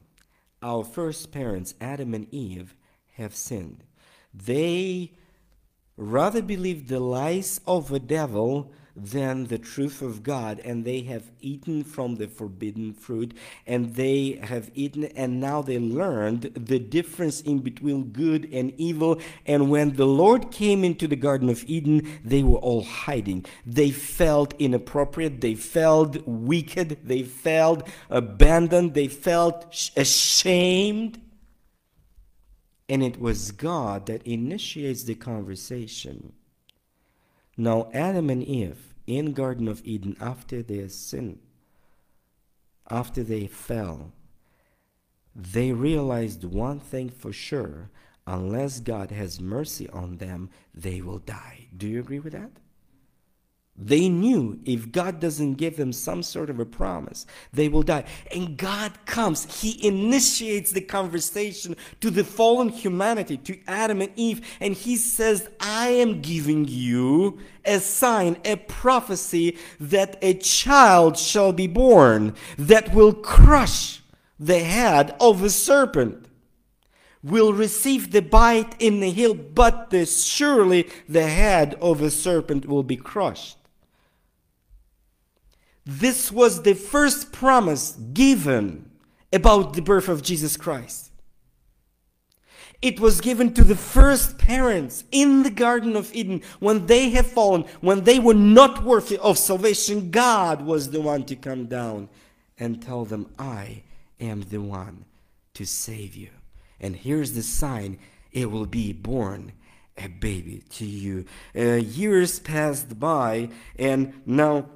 our 0.62 0.84
first 0.84 1.32
parents, 1.32 1.74
Adam 1.80 2.14
and 2.14 2.28
Eve, 2.34 2.76
have 3.14 3.36
sinned. 3.36 3.84
They 4.34 5.14
rather 5.96 6.42
believed 6.42 6.88
the 6.88 7.00
lies 7.00 7.60
of 7.66 7.90
the 7.90 8.00
devil 8.00 8.72
than 8.98 9.46
the 9.46 9.60
truth 9.60 10.02
of 10.02 10.24
God, 10.24 10.60
and 10.66 10.84
they 10.84 11.02
have 11.02 11.32
eaten 11.40 11.84
from 11.84 12.16
the 12.16 12.28
forbidden 12.28 12.94
fruit, 12.94 13.38
and 13.68 13.94
they 13.94 14.40
have 14.42 14.72
eaten, 14.74 15.06
and 15.06 15.40
now 15.40 15.62
they 15.62 15.78
learned 15.78 16.52
the 16.56 16.80
difference 16.80 17.42
in 17.42 17.60
between 17.60 18.06
good 18.06 18.50
and 18.52 18.74
evil. 18.78 19.20
And 19.46 19.70
when 19.70 19.96
the 19.96 20.08
Lord 20.08 20.52
came 20.52 20.84
into 20.84 21.08
the 21.08 21.16
Garden 21.16 21.50
of 21.50 21.64
Eden, 21.68 22.20
they 22.26 22.42
were 22.42 22.58
all 22.58 22.84
hiding. 22.84 23.46
They 23.66 23.92
felt 23.92 24.56
inappropriate, 24.60 25.42
they 25.42 25.54
felt 25.54 26.26
wicked, 26.26 26.98
they 27.04 27.22
felt 27.22 27.88
abandoned, 28.10 28.96
they 28.96 29.08
felt 29.08 29.92
ashamed. 29.96 31.22
And 32.90 33.04
it 33.04 33.20
was 33.20 33.52
God 33.52 34.08
that 34.08 34.26
initiates 34.26 35.04
the 35.04 35.16
conversation. 35.16 36.34
Now, 37.58 37.90
Adam 37.94 38.30
and 38.30 38.44
Eve 38.44 38.94
in 39.08 39.34
Garden 39.34 39.68
of 39.68 39.82
Eden 39.84 40.16
after 40.22 40.62
their 40.62 40.90
sin, 40.90 41.40
after 42.90 43.24
they 43.24 43.48
fell, 43.48 44.14
they 45.36 45.72
realized 45.72 46.44
one 46.44 46.80
thing 46.80 47.10
for 47.10 47.34
sure 47.34 47.90
unless 48.28 48.80
God 48.80 49.12
has 49.12 49.40
mercy 49.40 49.90
on 49.90 50.18
them, 50.18 50.50
they 50.74 51.02
will 51.02 51.20
die. 51.20 51.68
Do 51.76 51.88
you 51.88 52.00
agree 52.00 52.20
with 52.20 52.34
that? 52.34 52.52
They 53.78 54.10
knew 54.10 54.60
if 54.66 54.92
God 54.92 55.20
doesn't 55.20 55.54
give 55.56 55.78
them 55.78 55.94
some 55.94 56.24
sort 56.24 56.50
of 56.50 56.60
a 56.60 56.66
promise, 56.66 57.28
they 57.54 57.70
will 57.70 57.84
die. 57.84 58.06
And 58.34 58.58
God 58.58 59.06
comes, 59.06 59.62
He 59.62 59.86
initiates 59.88 60.72
the 60.72 60.82
conversation 60.82 61.76
to 62.02 62.10
the 62.10 62.24
fallen 62.24 62.70
humanity, 62.70 63.38
to 63.38 63.60
Adam 63.68 64.02
and 64.02 64.12
Eve, 64.16 64.42
and 64.60 64.74
He 64.74 64.96
says, 64.96 65.48
I 65.60 65.90
am 65.90 66.22
giving 66.22 66.66
you 66.68 67.38
a 67.66 67.80
sign, 67.80 68.38
a 68.44 68.56
prophecy 68.56 69.58
that 69.80 70.18
a 70.24 70.34
child 70.34 71.18
shall 71.18 71.54
be 71.54 71.68
born 71.68 72.34
that 72.58 72.96
will 72.96 73.14
crush 73.14 74.02
the 74.40 74.60
head 74.60 75.16
of 75.20 75.44
a 75.44 75.52
serpent 75.52 76.26
will 77.24 77.52
receive 77.52 78.12
the 78.12 78.22
bite 78.22 78.76
in 78.80 79.00
the 79.00 79.12
heel, 79.12 79.34
but 79.34 79.94
surely 80.08 80.90
the 81.10 81.28
head 81.28 81.76
of 81.82 82.02
a 82.02 82.10
serpent 82.10 82.66
will 82.66 82.84
be 82.84 82.96
crushed. 82.96 83.58
This 85.88 86.34
was 86.34 86.64
the 86.64 86.74
first 86.74 87.32
promise 87.32 87.94
given 87.94 88.92
about 89.32 89.72
the 89.72 89.82
birth 89.82 90.10
of 90.10 90.22
Jesus 90.22 90.58
Christ. 90.58 91.12
It 92.82 93.00
was 93.00 93.22
given 93.22 93.54
to 93.54 93.64
the 93.64 93.76
first 93.76 94.38
parents 94.38 95.06
in 95.12 95.44
the 95.44 95.50
Garden 95.50 95.96
of 95.96 96.14
Eden 96.14 96.42
when 96.60 96.88
they 96.88 97.12
have 97.12 97.26
fallen, 97.26 97.64
when 97.80 98.04
they 98.04 98.20
were 98.20 98.34
not 98.34 98.84
worthy 98.84 99.18
of 99.18 99.38
salvation. 99.38 100.12
God 100.12 100.62
was 100.62 100.92
the 100.92 101.00
one 101.00 101.24
to 101.24 101.38
come 101.38 101.68
down 101.68 102.10
and 102.60 102.82
tell 102.82 103.06
them, 103.06 103.32
I 103.40 103.84
am 104.20 104.42
the 104.42 104.62
one 104.62 105.06
to 105.54 105.66
save 105.66 106.16
you. 106.16 106.30
And 106.82 106.98
here's 106.98 107.32
the 107.32 107.44
sign 107.44 107.98
it 108.34 108.52
will 108.52 108.66
be 108.66 108.92
born 108.92 109.54
a 109.98 110.08
baby 110.08 110.64
to 110.72 110.86
you. 110.86 111.26
Uh, 111.56 111.76
years 111.76 112.40
passed 112.40 113.00
by, 113.00 113.50
and 113.80 114.14
now 114.26 114.68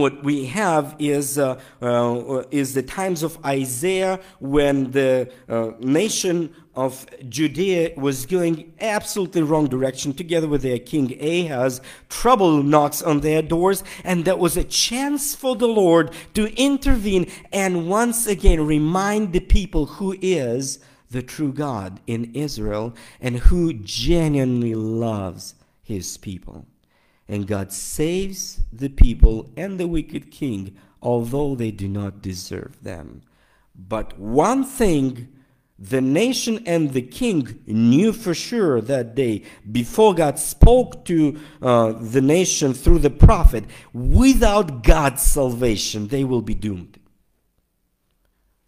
what 0.00 0.24
we 0.24 0.46
have 0.46 0.96
is 0.98 1.38
uh, 1.38 1.60
uh, 1.80 2.44
is 2.50 2.74
the 2.74 2.82
times 2.82 3.22
of 3.22 3.38
Isaiah 3.44 4.20
when 4.40 4.90
the 4.92 5.30
uh, 5.48 5.72
nation 5.80 6.54
of 6.74 7.06
Judea 7.28 7.92
was 7.96 8.24
going 8.24 8.72
absolutely 8.80 9.42
wrong 9.42 9.66
direction 9.66 10.14
together 10.14 10.48
with 10.48 10.62
their 10.62 10.78
king 10.78 11.12
Ahaz. 11.22 11.80
Trouble 12.08 12.62
knocks 12.62 13.02
on 13.02 13.20
their 13.20 13.42
doors 13.42 13.84
and 14.04 14.24
that 14.24 14.38
was 14.38 14.56
a 14.56 14.64
chance 14.64 15.34
for 15.34 15.54
the 15.54 15.68
Lord 15.68 16.12
to 16.34 16.46
intervene 16.60 17.30
and 17.52 17.88
once 17.88 18.26
again 18.26 18.66
remind 18.66 19.32
the 19.32 19.40
people 19.40 19.86
who 19.86 20.16
is 20.22 20.78
the 21.10 21.22
true 21.22 21.52
God 21.52 22.00
in 22.06 22.34
Israel 22.34 22.94
and 23.20 23.36
who 23.36 23.74
genuinely 23.74 24.74
loves 24.74 25.54
his 25.82 26.16
people 26.16 26.66
and 27.32 27.46
God 27.46 27.72
saves 27.72 28.60
the 28.70 28.90
people 28.90 29.50
and 29.56 29.80
the 29.80 29.88
wicked 29.88 30.30
king, 30.30 30.76
although 31.00 31.54
they 31.54 31.70
do 31.70 31.88
not 31.88 32.20
deserve 32.20 32.82
them. 32.82 33.22
But 33.74 34.18
one 34.18 34.64
thing 34.64 35.28
the 35.78 36.02
nation 36.02 36.62
and 36.66 36.92
the 36.92 37.00
king 37.00 37.62
knew 37.66 38.12
for 38.12 38.34
sure 38.34 38.82
that 38.82 39.14
day, 39.14 39.44
before 39.70 40.14
God 40.14 40.38
spoke 40.38 41.06
to 41.06 41.40
uh, 41.62 41.92
the 41.92 42.20
nation 42.20 42.74
through 42.74 42.98
the 42.98 43.08
prophet, 43.08 43.64
without 43.94 44.84
God's 44.84 45.22
salvation, 45.22 46.08
they 46.08 46.24
will 46.24 46.42
be 46.42 46.54
doomed. 46.54 47.00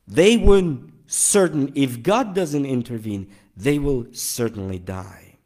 They 0.09 0.39
were 0.39 0.79
certain 1.07 1.71
if 1.75 2.03
God 2.03 2.35
doesn't 2.35 2.65
intervene, 2.65 3.31
they 3.55 3.79
will 3.79 4.07
certainly 4.13 4.79
die. 4.79 5.37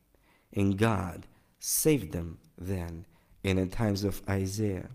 And 0.53 0.79
God 0.79 1.27
saved 1.59 2.13
them 2.13 2.39
then 2.61 3.07
in 3.43 3.57
the 3.57 3.67
times 3.67 4.05
of 4.05 4.23
Isaiah. 4.29 4.89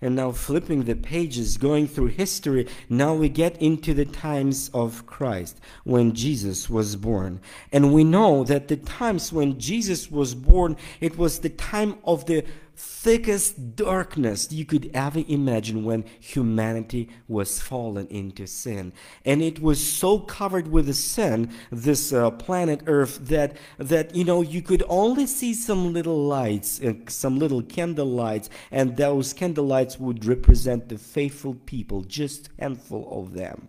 And 0.00 0.14
now, 0.14 0.30
flipping 0.30 0.84
the 0.84 0.94
pages, 0.94 1.56
going 1.56 1.88
through 1.88 2.08
history, 2.08 2.68
now 2.88 3.14
we 3.14 3.28
get 3.28 3.60
into 3.60 3.92
the 3.94 4.04
times 4.04 4.70
of 4.72 5.04
Christ, 5.06 5.58
when 5.82 6.14
Jesus 6.14 6.70
was 6.70 6.94
born. 6.94 7.40
And 7.72 7.92
we 7.92 8.04
know 8.04 8.44
that 8.44 8.68
the 8.68 8.76
times 8.76 9.32
when 9.32 9.58
Jesus 9.58 10.08
was 10.08 10.36
born, 10.36 10.76
it 11.00 11.18
was 11.18 11.40
the 11.40 11.48
time 11.48 11.98
of 12.04 12.26
the 12.26 12.44
thickest 12.78 13.74
darkness 13.74 14.52
you 14.52 14.64
could 14.64 14.88
ever 14.94 15.24
imagine 15.26 15.84
when 15.84 16.04
humanity 16.20 17.08
was 17.26 17.60
fallen 17.60 18.06
into 18.06 18.46
sin. 18.46 18.92
And 19.24 19.42
it 19.42 19.60
was 19.60 19.84
so 19.84 20.20
covered 20.20 20.68
with 20.68 20.86
the 20.86 20.94
sin, 20.94 21.52
this 21.70 22.12
uh, 22.12 22.30
planet 22.30 22.82
Earth, 22.86 23.18
that, 23.26 23.56
that, 23.78 24.14
you 24.14 24.24
know, 24.24 24.42
you 24.42 24.62
could 24.62 24.84
only 24.88 25.26
see 25.26 25.54
some 25.54 25.92
little 25.92 26.24
lights, 26.24 26.80
uh, 26.80 26.94
some 27.08 27.38
little 27.38 27.62
candle 27.62 28.06
lights, 28.06 28.48
and 28.70 28.96
those 28.96 29.32
candle 29.32 29.66
lights 29.66 29.98
would 29.98 30.24
represent 30.24 30.88
the 30.88 30.98
faithful 30.98 31.54
people, 31.54 32.02
just 32.02 32.50
handful 32.58 33.08
of 33.10 33.34
them 33.34 33.68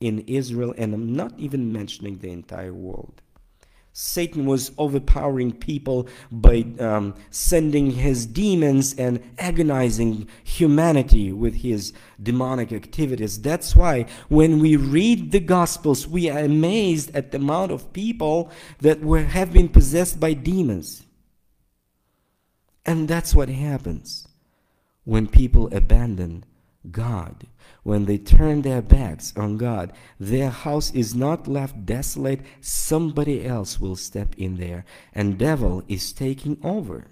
in 0.00 0.20
Israel, 0.20 0.74
and 0.78 0.94
I'm 0.94 1.14
not 1.14 1.38
even 1.38 1.72
mentioning 1.72 2.18
the 2.18 2.30
entire 2.30 2.74
world. 2.74 3.20
Satan 3.98 4.44
was 4.44 4.72
overpowering 4.76 5.52
people 5.52 6.06
by 6.30 6.66
um, 6.78 7.14
sending 7.30 7.92
his 7.92 8.26
demons 8.26 8.94
and 8.98 9.22
agonizing 9.38 10.28
humanity 10.44 11.32
with 11.32 11.54
his 11.54 11.94
demonic 12.22 12.74
activities. 12.74 13.40
That's 13.40 13.74
why 13.74 14.04
when 14.28 14.58
we 14.58 14.76
read 14.76 15.32
the 15.32 15.40
Gospels, 15.40 16.06
we 16.06 16.28
are 16.28 16.40
amazed 16.40 17.16
at 17.16 17.30
the 17.30 17.38
amount 17.38 17.72
of 17.72 17.90
people 17.94 18.50
that 18.80 19.00
were, 19.00 19.22
have 19.22 19.54
been 19.54 19.70
possessed 19.70 20.20
by 20.20 20.34
demons. 20.34 21.06
And 22.84 23.08
that's 23.08 23.34
what 23.34 23.48
happens 23.48 24.28
when 25.04 25.26
people 25.26 25.74
abandon 25.74 26.44
God 26.90 27.46
when 27.86 28.06
they 28.06 28.18
turn 28.18 28.62
their 28.62 28.82
backs 28.82 29.32
on 29.36 29.56
God, 29.56 29.92
their 30.18 30.50
house 30.50 30.92
is 30.92 31.14
not 31.14 31.46
left 31.46 31.86
desolate. 31.86 32.40
Somebody 32.60 33.46
else 33.46 33.80
will 33.80 33.94
step 33.94 34.34
in 34.36 34.56
there, 34.56 34.84
and 35.14 35.38
devil 35.38 35.84
is 35.86 36.12
taking 36.12 36.58
over. 36.64 37.06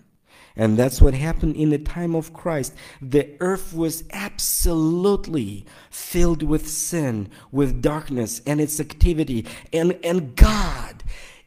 And 0.56 0.76
that's 0.76 1.00
what 1.00 1.14
happened 1.14 1.54
in 1.56 1.70
the 1.70 1.78
time 1.78 2.16
of 2.16 2.32
Christ. 2.32 2.74
The 3.00 3.36
earth 3.40 3.72
was 3.72 4.04
absolutely 4.12 5.64
filled 5.90 6.42
with 6.42 6.68
sin, 6.68 7.28
with 7.52 7.80
darkness 7.80 8.40
and 8.46 8.60
its 8.60 8.80
activity. 8.80 9.46
And, 9.72 9.98
and 10.04 10.34
God 10.36 11.04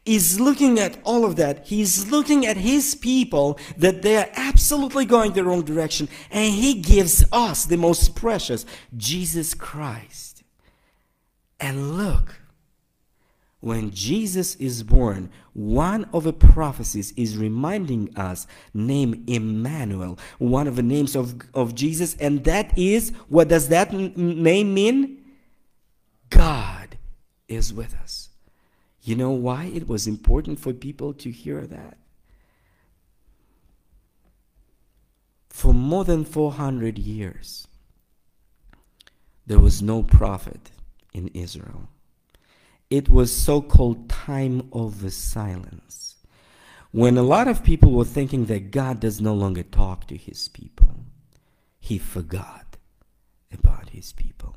is 0.08 0.40
looking 0.40 0.78
at 0.78 0.98
all 1.04 1.24
of 1.24 1.36
that. 1.36 1.66
He's 1.66 2.10
looking 2.10 2.46
at 2.46 2.56
his 2.56 2.94
people 2.94 3.58
that 3.76 4.02
they 4.02 4.16
are 4.16 4.28
absolutely 4.34 5.04
going 5.04 5.32
the 5.32 5.44
wrong 5.44 5.62
direction. 5.62 6.08
And 6.30 6.52
he 6.52 6.74
gives 6.74 7.24
us 7.30 7.66
the 7.66 7.76
most 7.76 8.14
precious, 8.14 8.64
Jesus 8.96 9.54
Christ. 9.54 10.42
And 11.60 11.96
look, 11.96 12.40
when 13.60 13.90
Jesus 13.90 14.54
is 14.56 14.82
born, 14.82 15.30
one 15.52 16.08
of 16.12 16.24
the 16.24 16.32
prophecies 16.32 17.12
is 17.16 17.36
reminding 17.36 18.16
us 18.16 18.46
name 18.72 19.24
Emmanuel, 19.26 20.18
one 20.38 20.68
of 20.68 20.76
the 20.76 20.82
names 20.82 21.16
of, 21.16 21.34
of 21.52 21.74
Jesus. 21.74 22.16
And 22.16 22.44
that 22.44 22.78
is, 22.78 23.10
what 23.28 23.48
does 23.48 23.68
that 23.68 23.92
name 23.92 24.72
mean? 24.72 25.24
God 26.30 26.96
is 27.48 27.74
with 27.74 27.94
us. 27.96 28.27
You 29.02 29.16
know 29.16 29.30
why 29.30 29.64
it 29.66 29.88
was 29.88 30.06
important 30.06 30.58
for 30.58 30.72
people 30.72 31.12
to 31.14 31.30
hear 31.30 31.66
that? 31.66 31.98
For 35.48 35.72
more 35.72 36.04
than 36.04 36.24
400 36.24 36.98
years, 36.98 37.66
there 39.46 39.58
was 39.58 39.82
no 39.82 40.02
prophet 40.02 40.70
in 41.12 41.28
Israel. 41.28 41.88
It 42.90 43.08
was 43.08 43.34
so 43.34 43.60
called 43.60 44.08
time 44.08 44.68
of 44.72 45.00
the 45.00 45.10
silence. 45.10 46.16
When 46.90 47.18
a 47.18 47.22
lot 47.22 47.48
of 47.48 47.64
people 47.64 47.92
were 47.92 48.04
thinking 48.04 48.46
that 48.46 48.70
God 48.70 49.00
does 49.00 49.20
no 49.20 49.34
longer 49.34 49.62
talk 49.62 50.06
to 50.06 50.16
his 50.16 50.48
people, 50.48 51.04
he 51.78 51.98
forgot 51.98 52.76
about 53.52 53.90
his 53.90 54.12
people. 54.12 54.56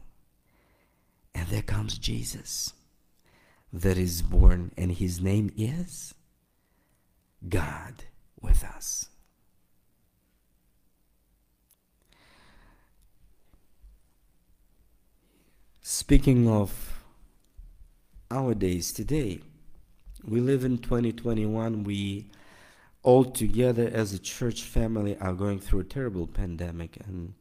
And 1.33 1.47
there 1.47 1.61
comes 1.61 1.97
Jesus 1.97 2.73
that 3.73 3.97
is 3.97 4.21
born, 4.21 4.71
and 4.77 4.91
his 4.91 5.21
name 5.21 5.51
is 5.57 6.13
God 7.47 8.03
with 8.39 8.63
us. 8.63 9.07
Speaking 15.81 16.47
of 16.47 17.03
our 18.29 18.53
days 18.53 18.91
today, 18.91 19.39
we 20.23 20.39
live 20.39 20.63
in 20.63 20.77
2021. 20.77 21.83
We 21.83 22.27
all 23.03 23.25
together 23.25 23.89
as 23.91 24.13
a 24.13 24.19
church 24.19 24.61
family 24.63 25.17
are 25.17 25.33
going 25.33 25.59
through 25.59 25.79
a 25.79 25.83
terrible 25.83 26.27
pandemic 26.27 26.97
and 27.05 27.33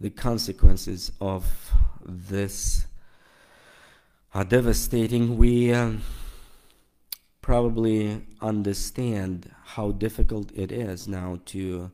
the 0.00 0.10
consequences 0.10 1.12
of 1.20 1.72
this 2.04 2.86
are 4.36 4.44
devastating. 4.44 5.38
We 5.38 5.72
uh, 5.72 5.92
probably 7.40 8.22
understand 8.42 9.50
how 9.64 9.92
difficult 9.92 10.52
it 10.54 10.70
is 10.70 11.08
now 11.08 11.40
to 11.46 11.90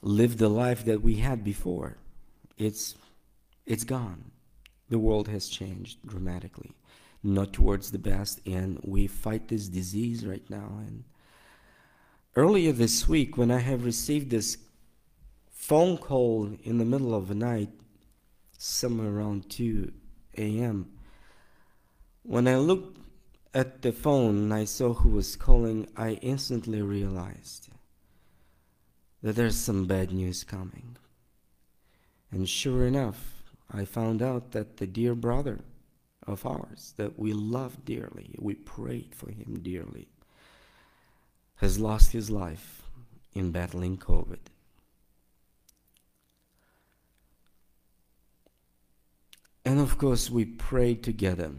live 0.00 0.38
the 0.38 0.48
life 0.48 0.86
that 0.86 1.02
we 1.02 1.16
had 1.16 1.44
before. 1.44 1.98
It's 2.56 2.94
it's 3.66 3.84
gone. 3.84 4.30
The 4.88 4.98
world 4.98 5.28
has 5.28 5.50
changed 5.50 5.98
dramatically, 6.06 6.72
not 7.22 7.52
towards 7.52 7.90
the 7.90 7.98
best, 7.98 8.40
and 8.46 8.80
we 8.82 9.06
fight 9.06 9.48
this 9.48 9.68
disease 9.68 10.24
right 10.24 10.48
now. 10.48 10.80
And 10.86 11.04
earlier 12.36 12.72
this 12.72 13.06
week, 13.06 13.36
when 13.36 13.50
I 13.50 13.58
have 13.58 13.84
received 13.84 14.30
this 14.30 14.56
phone 15.50 15.98
call 15.98 16.56
in 16.64 16.78
the 16.78 16.86
middle 16.86 17.14
of 17.14 17.28
the 17.28 17.34
night, 17.34 17.68
somewhere 18.56 19.10
around 19.10 19.50
two 19.50 19.92
a.m. 20.36 20.90
When 22.22 22.48
I 22.48 22.56
looked 22.56 22.98
at 23.54 23.82
the 23.82 23.92
phone 23.92 24.36
and 24.36 24.54
I 24.54 24.64
saw 24.64 24.92
who 24.92 25.10
was 25.10 25.36
calling, 25.36 25.88
I 25.96 26.14
instantly 26.22 26.82
realized 26.82 27.68
that 29.22 29.36
there's 29.36 29.56
some 29.56 29.86
bad 29.86 30.12
news 30.12 30.44
coming. 30.44 30.96
And 32.30 32.48
sure 32.48 32.86
enough, 32.86 33.42
I 33.72 33.84
found 33.84 34.22
out 34.22 34.52
that 34.52 34.76
the 34.76 34.86
dear 34.86 35.14
brother 35.14 35.60
of 36.26 36.44
ours 36.44 36.94
that 36.96 37.18
we 37.18 37.32
loved 37.32 37.84
dearly, 37.84 38.34
we 38.38 38.54
prayed 38.54 39.14
for 39.14 39.30
him 39.30 39.60
dearly, 39.62 40.08
has 41.56 41.78
lost 41.78 42.12
his 42.12 42.30
life 42.30 42.82
in 43.32 43.50
battling 43.52 43.96
COVID. 43.96 44.38
And 49.66 49.80
of 49.80 49.98
course, 49.98 50.30
we 50.30 50.44
prayed 50.44 51.02
together 51.02 51.50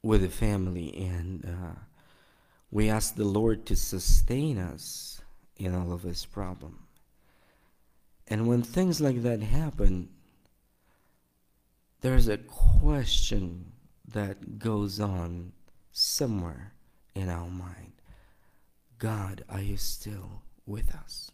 with 0.00 0.20
the 0.20 0.28
family 0.28 0.96
and 0.96 1.44
uh, 1.44 1.80
we 2.70 2.88
asked 2.88 3.16
the 3.16 3.24
Lord 3.24 3.66
to 3.66 3.74
sustain 3.74 4.58
us 4.58 5.20
in 5.56 5.74
all 5.74 5.92
of 5.92 6.02
this 6.02 6.24
problem. 6.24 6.86
And 8.28 8.46
when 8.46 8.62
things 8.62 9.00
like 9.00 9.24
that 9.24 9.42
happen, 9.42 10.08
there's 12.00 12.28
a 12.28 12.38
question 12.38 13.72
that 14.06 14.60
goes 14.60 15.00
on 15.00 15.52
somewhere 15.90 16.74
in 17.16 17.28
our 17.28 17.50
mind 17.50 17.92
God, 18.98 19.42
are 19.48 19.60
you 19.60 19.78
still 19.78 20.42
with 20.64 20.94
us? 20.94 21.32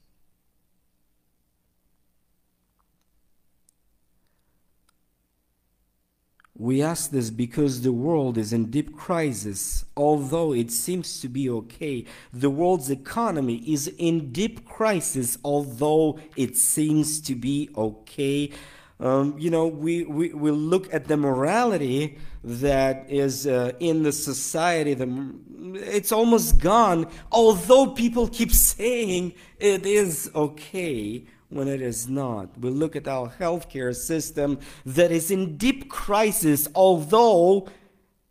We 6.59 6.81
ask 6.81 7.11
this 7.11 7.29
because 7.31 7.83
the 7.83 7.93
world 7.93 8.39
is 8.39 8.53
in 8.53 8.71
deep 8.71 8.97
crisis. 8.97 9.85
Although 9.97 10.55
it 10.55 10.71
seems 10.71 11.21
to 11.21 11.29
be 11.29 11.51
okay, 11.51 12.07
the 12.33 12.49
world's 12.49 12.91
economy 12.91 13.57
is 13.71 13.89
in 13.99 14.33
deep 14.33 14.65
crisis, 14.65 15.37
although 15.45 16.19
it 16.35 16.57
seems 16.57 17.21
to 17.23 17.35
be 17.35 17.69
okay. 17.77 18.51
Um, 18.99 19.39
you 19.39 19.51
know, 19.51 19.67
we, 19.67 20.05
we, 20.05 20.33
we 20.33 20.51
look 20.51 20.93
at 20.95 21.09
the 21.09 21.19
morality 21.19 22.17
that 22.43 23.11
is 23.11 23.47
uh, 23.47 23.73
in 23.79 24.03
the 24.03 24.13
society, 24.13 24.95
the, 24.95 25.35
it's 25.75 26.13
almost 26.13 26.59
gone, 26.59 27.07
although 27.31 27.89
people 27.89 28.29
keep 28.29 28.53
saying 28.53 29.35
it 29.59 29.85
is 29.85 30.31
okay 30.35 31.27
when 31.49 31.69
it 31.69 31.81
is 31.81 32.09
not. 32.09 32.59
We 32.59 32.71
look 32.71 32.97
at 32.97 33.09
our 33.09 33.31
healthcare 33.31 33.95
system 33.95 34.59
that 34.85 35.11
is 35.11 35.31
in 35.31 35.57
deep 35.57 35.89
crisis, 35.89 36.69
although 36.75 37.69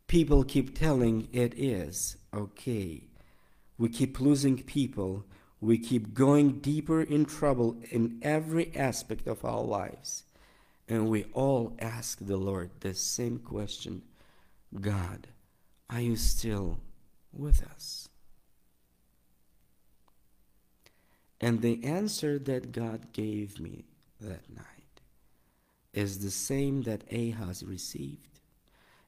people 0.07 0.43
keep 0.43 0.77
telling 0.77 1.27
it 1.31 1.53
is 1.57 2.17
okay. 2.33 3.07
We 3.77 3.89
keep 3.89 4.19
losing 4.19 4.63
people. 4.63 5.25
We 5.61 5.77
keep 5.77 6.13
going 6.13 6.59
deeper 6.59 7.01
in 7.01 7.25
trouble 7.25 7.77
in 7.89 8.19
every 8.21 8.75
aspect 8.75 9.27
of 9.27 9.43
our 9.43 9.61
lives. 9.61 10.23
And 10.87 11.09
we 11.09 11.25
all 11.33 11.75
ask 11.79 12.19
the 12.21 12.37
Lord 12.37 12.69
the 12.81 12.93
same 12.93 13.39
question 13.39 14.03
God, 14.79 15.27
are 15.89 16.01
you 16.01 16.15
still 16.15 16.79
with 17.31 17.63
us? 17.63 18.09
And 21.41 21.61
the 21.61 21.83
answer 21.83 22.39
that 22.39 22.71
God 22.71 23.11
gave 23.11 23.59
me 23.59 23.85
that 24.21 24.49
night 24.49 25.01
is 25.93 26.19
the 26.19 26.31
same 26.31 26.83
that 26.83 27.03
Ahaz 27.11 27.63
received, 27.63 28.39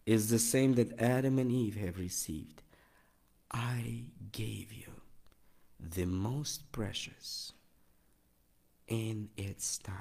is 0.06 0.30
the 0.30 0.40
same 0.40 0.74
that 0.76 1.00
Adam 1.02 1.40
and 1.40 1.52
Eve 1.52 1.76
have 1.76 1.98
received. 2.00 2.62
I 3.52 4.06
gave 4.32 4.74
you 4.74 4.92
the 5.80 6.06
most 6.06 6.72
precious 6.72 7.54
in 8.88 9.30
its 9.38 9.78
time 9.78 9.96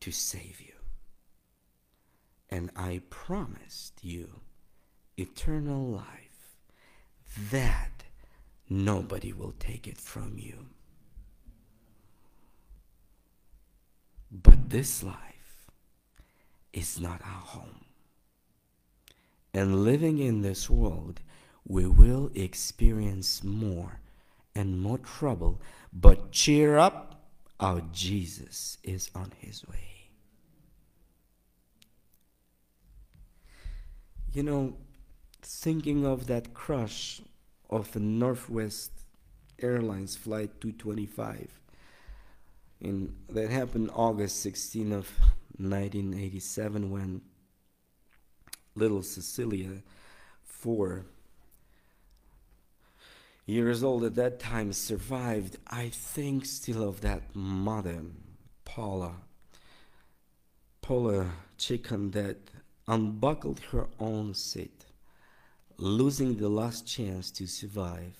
to 0.00 0.10
save 0.10 0.60
you. 0.60 0.74
And 2.50 2.70
I 2.76 3.02
promised 3.08 4.02
you 4.02 4.40
eternal 5.16 5.86
life 5.86 6.58
that 7.50 7.91
nobody 8.72 9.32
will 9.32 9.54
take 9.58 9.86
it 9.86 9.98
from 9.98 10.38
you. 10.38 10.66
But 14.30 14.70
this 14.70 15.02
life 15.02 15.70
is 16.72 16.98
not 16.98 17.20
our 17.22 17.42
home. 17.42 17.84
And 19.52 19.84
living 19.84 20.18
in 20.18 20.40
this 20.40 20.70
world, 20.70 21.20
we 21.66 21.86
will 21.86 22.30
experience 22.34 23.44
more 23.44 24.00
and 24.54 24.80
more 24.80 24.98
trouble. 24.98 25.60
But 25.92 26.32
cheer 26.32 26.78
up, 26.78 27.22
our 27.60 27.82
Jesus 27.92 28.78
is 28.82 29.10
on 29.14 29.32
his 29.38 29.66
way. 29.68 30.08
You 34.32 34.42
know, 34.42 34.76
thinking 35.42 36.06
of 36.06 36.26
that 36.28 36.54
crush 36.54 37.20
of 37.72 37.96
a 37.96 37.98
Northwest 37.98 38.92
Airlines 39.60 40.14
flight 40.14 40.60
225 40.60 41.48
in 42.80 43.14
that 43.30 43.50
happened 43.50 43.90
August 43.94 44.42
16 44.42 44.92
of 44.92 45.08
1987 45.56 46.90
when 46.90 47.22
little 48.74 49.02
Cecilia, 49.02 49.82
four 50.42 51.06
years 53.46 53.82
old 53.82 54.04
at 54.04 54.16
that 54.16 54.38
time, 54.38 54.72
survived. 54.72 55.56
I 55.66 55.88
think 55.88 56.44
still 56.44 56.86
of 56.86 57.00
that 57.00 57.34
mother, 57.34 58.02
Paula, 58.64 59.14
Paula 60.80 61.30
Cichan, 61.58 62.12
that 62.12 62.38
unbuckled 62.88 63.60
her 63.70 63.86
own 64.00 64.34
seat, 64.34 64.86
losing 65.82 66.36
the 66.36 66.48
last 66.48 66.86
chance 66.86 67.28
to 67.32 67.44
survive. 67.44 68.16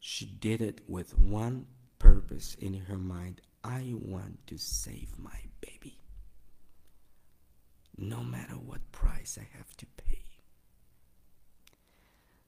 She 0.00 0.26
did 0.26 0.60
it 0.60 0.82
with 0.86 1.18
one 1.18 1.66
purpose 1.98 2.56
in 2.60 2.74
her 2.74 2.98
mind 2.98 3.40
I 3.64 3.94
want 3.94 4.46
to 4.48 4.58
save 4.58 5.18
my 5.18 5.40
baby, 5.62 5.98
no 7.96 8.22
matter 8.22 8.52
what 8.52 8.92
price 8.92 9.38
I 9.40 9.48
have 9.56 9.74
to 9.78 9.86
pay. 9.96 10.20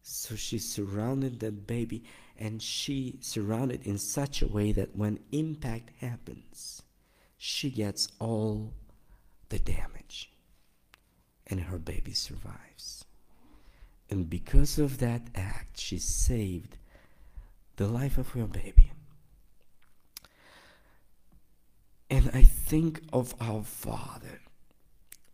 So 0.03 0.37
she 0.37 0.59
surrounded 0.59 1.41
that 1.41 1.67
baby 1.67 2.05
and 2.39 2.61
she 2.61 3.17
surrounded 3.23 3.87
in 3.87 3.97
such 3.97 4.43
a 4.43 4.49
way 4.49 4.73
that 4.73 4.95
when 4.95 5.21
impact 5.33 5.93
happens, 5.99 6.83
she 7.39 7.71
gets 7.71 8.09
all 8.19 8.75
the 9.49 9.59
damage 9.59 10.31
and 11.47 11.61
her 11.61 11.79
baby 11.79 12.13
survives. 12.13 13.00
And 14.11 14.29
because 14.29 14.79
of 14.79 14.99
that 14.99 15.23
act, 15.37 15.79
she 15.79 15.99
saved 15.99 16.77
the 17.77 17.87
life 17.87 18.19
of 18.19 18.31
her 18.31 18.47
baby. 18.47 18.91
And 22.11 22.29
I 22.35 22.43
think 22.43 23.03
of 23.13 23.35
our 23.41 23.63
Father 23.63 24.41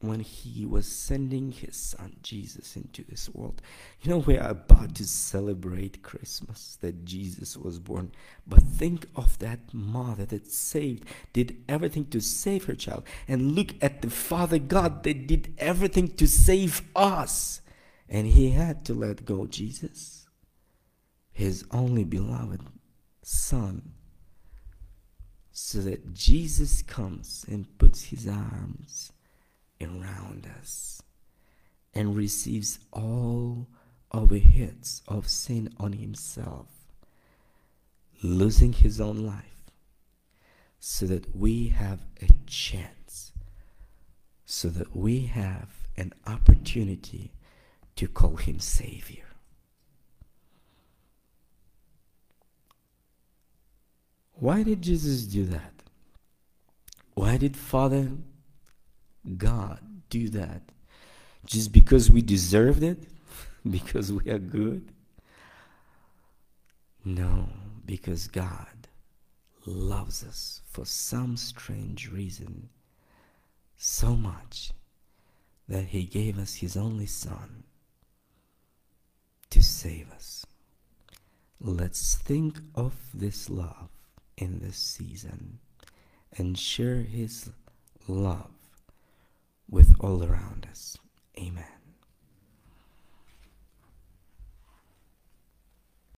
when 0.00 0.20
He 0.20 0.66
was 0.66 0.86
sending 0.86 1.52
His 1.52 1.74
Son 1.74 2.16
Jesus 2.22 2.76
into 2.76 3.02
this 3.02 3.30
world. 3.30 3.62
You 4.02 4.10
know, 4.10 4.18
we 4.18 4.36
are 4.36 4.50
about 4.50 4.94
to 4.96 5.06
celebrate 5.06 6.02
Christmas 6.02 6.76
that 6.82 7.06
Jesus 7.06 7.56
was 7.56 7.78
born. 7.78 8.12
But 8.46 8.62
think 8.62 9.06
of 9.16 9.38
that 9.38 9.72
mother 9.72 10.26
that 10.26 10.46
saved, 10.46 11.04
did 11.32 11.56
everything 11.66 12.04
to 12.08 12.20
save 12.20 12.64
her 12.64 12.74
child. 12.74 13.04
And 13.26 13.52
look 13.52 13.74
at 13.80 14.02
the 14.02 14.10
Father 14.10 14.58
God 14.58 15.02
that 15.04 15.26
did 15.26 15.54
everything 15.56 16.08
to 16.08 16.28
save 16.28 16.82
us. 16.94 17.62
And 18.08 18.26
He 18.26 18.50
had 18.50 18.84
to 18.86 18.94
let 18.94 19.24
go 19.24 19.46
Jesus, 19.46 20.26
His 21.32 21.64
only 21.70 22.04
beloved 22.04 22.60
Son 23.22 23.92
so 25.58 25.78
that 25.78 26.12
Jesus 26.12 26.82
comes 26.82 27.46
and 27.48 27.78
puts 27.78 28.04
his 28.04 28.28
arms 28.28 29.10
around 29.80 30.46
us 30.60 31.00
and 31.94 32.14
receives 32.14 32.78
all 32.92 33.66
of 34.10 34.28
the 34.28 34.38
hits 34.38 35.00
of 35.08 35.30
sin 35.30 35.72
on 35.78 35.94
himself, 35.94 36.66
losing 38.22 38.74
his 38.74 39.00
own 39.00 39.24
life, 39.24 39.70
so 40.78 41.06
that 41.06 41.34
we 41.34 41.68
have 41.68 42.04
a 42.20 42.28
chance, 42.44 43.32
so 44.44 44.68
that 44.68 44.94
we 44.94 45.20
have 45.20 45.88
an 45.96 46.12
opportunity 46.26 47.32
to 47.96 48.06
call 48.06 48.36
him 48.36 48.60
Savior. 48.60 49.24
Why 54.34 54.62
did 54.62 54.82
Jesus 54.82 55.22
do 55.22 55.44
that? 55.46 55.72
Why 57.14 57.38
did 57.38 57.56
Father 57.56 58.10
God 59.38 59.80
do 60.10 60.28
that? 60.28 60.62
Just 61.46 61.72
because 61.72 62.10
we 62.10 62.20
deserved 62.20 62.82
it? 62.82 63.08
because 63.70 64.12
we 64.12 64.30
are 64.30 64.38
good? 64.38 64.92
No, 67.04 67.48
because 67.86 68.28
God 68.28 68.88
loves 69.64 70.22
us 70.22 70.60
for 70.68 70.84
some 70.84 71.36
strange 71.36 72.10
reason 72.10 72.68
so 73.76 74.16
much 74.16 74.72
that 75.66 75.86
He 75.86 76.04
gave 76.04 76.38
us 76.38 76.56
His 76.56 76.76
only 76.76 77.06
Son 77.06 77.64
to 79.50 79.62
save 79.62 80.10
us. 80.12 80.44
Let's 81.60 82.16
think 82.16 82.58
of 82.74 82.94
this 83.14 83.48
love 83.48 83.88
in 84.36 84.58
this 84.58 84.76
season 84.76 85.58
and 86.36 86.58
share 86.58 87.02
His 87.02 87.50
love 88.06 88.50
with 89.68 89.94
all 90.00 90.22
around 90.24 90.66
us. 90.70 90.98
Amen. 91.38 91.75